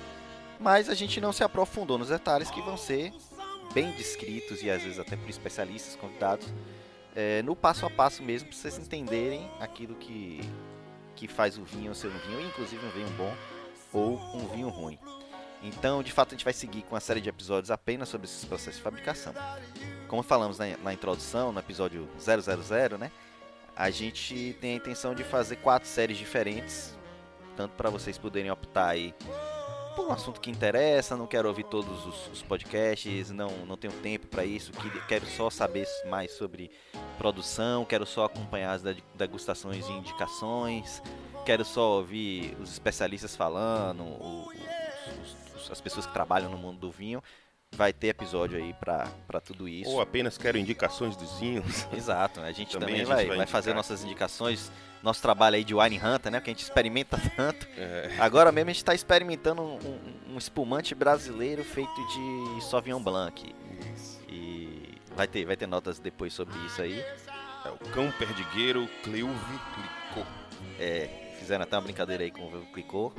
mas 0.61 0.91
a 0.91 0.95
gente 0.95 1.21
não 1.21 1.33
se 1.33 1.43
aprofundou 1.43 1.97
nos 1.97 2.09
detalhes 2.09 2.51
que 2.51 2.61
vão 2.61 2.77
ser 2.77 3.13
bem 3.73 3.91
descritos 3.93 4.63
e 4.63 4.71
às 4.71 4.83
vezes 4.83 4.99
até 4.99 5.17
por 5.17 5.29
especialistas 5.29 5.97
convidados 5.97 6.47
é, 7.17 7.43
no 7.43 7.57
passo 7.57 7.87
a 7.87 7.91
passo 7.91 8.23
mesmo 8.23 8.49
para 8.49 8.59
vocês 8.59 8.79
entenderem 8.79 9.51
aquilo 9.59 9.95
que, 9.95 10.41
que 11.17 11.27
faz 11.27 11.57
o 11.57 11.65
vinho 11.65 11.95
ser 11.95 12.09
um 12.09 12.19
vinho, 12.19 12.47
inclusive 12.47 12.85
um 12.85 12.91
vinho 12.91 13.11
bom 13.17 13.35
ou 13.93 14.17
um 14.37 14.47
vinho 14.49 14.69
ruim. 14.69 14.99
Então, 15.63 16.03
de 16.03 16.11
fato, 16.11 16.29
a 16.29 16.37
gente 16.37 16.45
vai 16.45 16.55
seguir 16.55 16.83
com 16.83 16.95
uma 16.95 17.01
série 17.01 17.21
de 17.21 17.29
episódios 17.29 17.71
apenas 17.71 18.09
sobre 18.09 18.27
esses 18.27 18.45
processos 18.45 18.77
de 18.77 18.83
fabricação. 18.83 19.35
Como 20.09 20.23
falamos 20.23 20.59
na, 20.59 20.77
na 20.79 20.93
introdução, 20.93 21.53
no 21.53 21.61
episódio 21.61 22.09
000, 22.19 22.99
né? 22.99 23.11
A 23.77 23.91
gente 23.91 24.57
tem 24.61 24.73
a 24.73 24.77
intenção 24.77 25.15
de 25.15 25.23
fazer 25.23 25.57
quatro 25.57 25.89
séries 25.89 26.19
diferentes, 26.19 26.97
tanto 27.57 27.75
para 27.75 27.91
vocês 27.91 28.19
poderem 28.19 28.51
optar 28.51 28.89
aí 28.89 29.15
por 29.95 30.07
um 30.07 30.13
assunto 30.13 30.41
que 30.41 30.51
interessa, 30.51 31.17
não 31.17 31.27
quero 31.27 31.49
ouvir 31.49 31.65
todos 31.65 32.07
os, 32.07 32.29
os 32.29 32.43
podcasts, 32.43 33.31
não, 33.31 33.51
não 33.67 33.77
tenho 33.77 33.93
tempo 33.95 34.27
para 34.29 34.45
isso, 34.45 34.73
que, 34.73 34.91
quero 35.07 35.27
só 35.27 35.51
saber 35.51 35.87
mais 36.09 36.33
sobre 36.33 36.71
produção, 37.19 37.85
quero 37.85 38.07
só 38.07 38.25
acompanhar 38.25 38.73
as 38.73 38.83
degustações 39.15 39.87
e 39.89 39.93
indicações, 39.93 41.03
quero 41.45 41.65
só 41.65 41.97
ouvir 41.97 42.57
os 42.61 42.71
especialistas 42.73 43.37
falando, 43.37 44.05
os, 44.05 44.80
os, 45.61 45.71
as 45.71 45.81
pessoas 45.81 46.07
que 46.07 46.13
trabalham 46.13 46.51
no 46.51 46.59
mundo 46.59 46.79
do 46.79 46.91
vinho. 46.91 47.23
Vai 47.73 47.93
ter 47.93 48.09
episódio 48.09 48.59
aí 48.59 48.75
para 48.75 49.41
tudo 49.45 49.69
isso. 49.69 49.91
Ou 49.91 50.01
apenas 50.01 50.37
quero 50.37 50.59
indicações 50.59 51.17
dos 51.17 51.39
vinhos. 51.39 51.87
Exato, 51.95 52.41
a 52.41 52.51
gente 52.51 52.73
também, 52.73 52.89
também 52.89 52.95
a 52.95 52.99
gente 52.99 53.09
vai, 53.09 53.27
vai, 53.27 53.37
vai 53.39 53.47
fazer 53.47 53.75
nossas 53.75 54.03
indicações 54.03 54.73
nosso 55.03 55.23
trabalho 55.23 55.57
aí 55.57 55.65
de 55.65 55.75
wine 55.75 55.99
hunter, 55.99 56.31
né? 56.31 56.41
Que 56.41 56.51
a 56.51 56.53
gente 56.53 56.63
experimenta 56.63 57.19
tanto. 57.37 57.67
É. 57.77 58.17
Agora 58.19 58.53
mesmo 58.53 58.71
a 58.71 58.73
gente 58.73 58.83
está 58.83 58.95
experimentando 58.95 59.63
um, 59.63 59.75
um, 59.77 60.35
um, 60.35 60.39
espumante 60.39 60.95
brasileiro 60.95 61.65
feito 61.65 61.95
de 62.07 62.65
Sauvignon 62.65 63.03
Blanc. 63.03 63.55
Isso. 63.95 64.21
E 64.29 64.95
vai 65.17 65.27
ter, 65.27 65.45
vai 65.45 65.57
ter 65.57 65.67
notas 65.67 65.99
depois 65.99 66.33
sobre 66.33 66.59
isso 66.67 66.83
aí. 66.83 67.01
É 67.65 67.69
o 67.69 67.79
cão 67.91 68.11
perdigueiro 68.13 68.89
Cleuve 69.03 69.61
Clicô. 69.75 70.27
É, 70.79 71.35
fizeram 71.39 71.65
até 71.65 71.77
uma 71.77 71.83
brincadeira 71.83 72.23
aí 72.23 72.31
com 72.31 72.43
o 72.43 72.67
Clicô. 72.73 73.13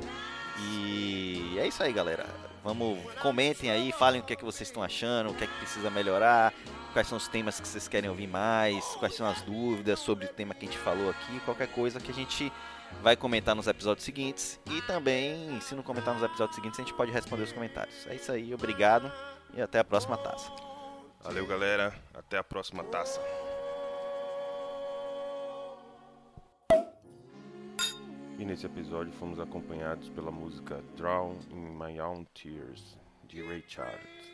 E 0.58 1.56
é 1.58 1.66
isso 1.66 1.82
aí, 1.82 1.92
galera. 1.92 2.26
Vamos, 2.64 2.98
comentem 3.20 3.70
aí, 3.70 3.90
falem 3.92 4.20
o 4.20 4.24
que 4.24 4.34
é 4.34 4.36
que 4.36 4.44
vocês 4.44 4.68
estão 4.68 4.82
achando, 4.82 5.30
o 5.30 5.34
que 5.34 5.42
é 5.42 5.46
que 5.48 5.54
precisa 5.54 5.90
melhorar, 5.90 6.54
quais 6.92 7.08
são 7.08 7.18
os 7.18 7.26
temas 7.26 7.58
que 7.58 7.66
vocês 7.66 7.88
querem 7.88 8.08
ouvir 8.08 8.28
mais, 8.28 8.84
quais 9.00 9.16
são 9.16 9.26
as 9.26 9.42
dúvidas 9.42 9.98
sobre 9.98 10.26
o 10.26 10.28
tema 10.28 10.54
que 10.54 10.64
a 10.64 10.68
gente 10.68 10.78
falou 10.78 11.10
aqui, 11.10 11.40
qualquer 11.40 11.66
coisa 11.68 11.98
que 11.98 12.12
a 12.12 12.14
gente 12.14 12.52
vai 13.02 13.16
comentar 13.16 13.56
nos 13.56 13.66
episódios 13.66 14.04
seguintes. 14.04 14.60
E 14.70 14.80
também, 14.82 15.60
se 15.60 15.74
não 15.74 15.82
comentar 15.82 16.14
nos 16.14 16.22
episódios 16.22 16.54
seguintes, 16.54 16.78
a 16.78 16.82
gente 16.84 16.94
pode 16.94 17.10
responder 17.10 17.42
os 17.42 17.52
comentários. 17.52 18.06
É 18.06 18.14
isso 18.14 18.30
aí, 18.30 18.54
obrigado 18.54 19.10
e 19.54 19.60
até 19.60 19.80
a 19.80 19.84
próxima 19.84 20.16
taça. 20.16 20.50
Valeu, 21.22 21.46
galera. 21.46 21.94
Até 22.14 22.38
a 22.38 22.44
próxima 22.44 22.84
taça. 22.84 23.20
E 28.38 28.44
nesse 28.44 28.66
episódio 28.66 29.12
fomos 29.12 29.38
acompanhados 29.38 30.08
pela 30.08 30.30
música 30.30 30.82
Drown 30.96 31.36
in 31.50 31.76
My 31.78 32.00
Own 32.00 32.24
Tears, 32.34 32.98
de 33.28 33.42
Ray 33.42 33.62
Charles. 33.68 34.32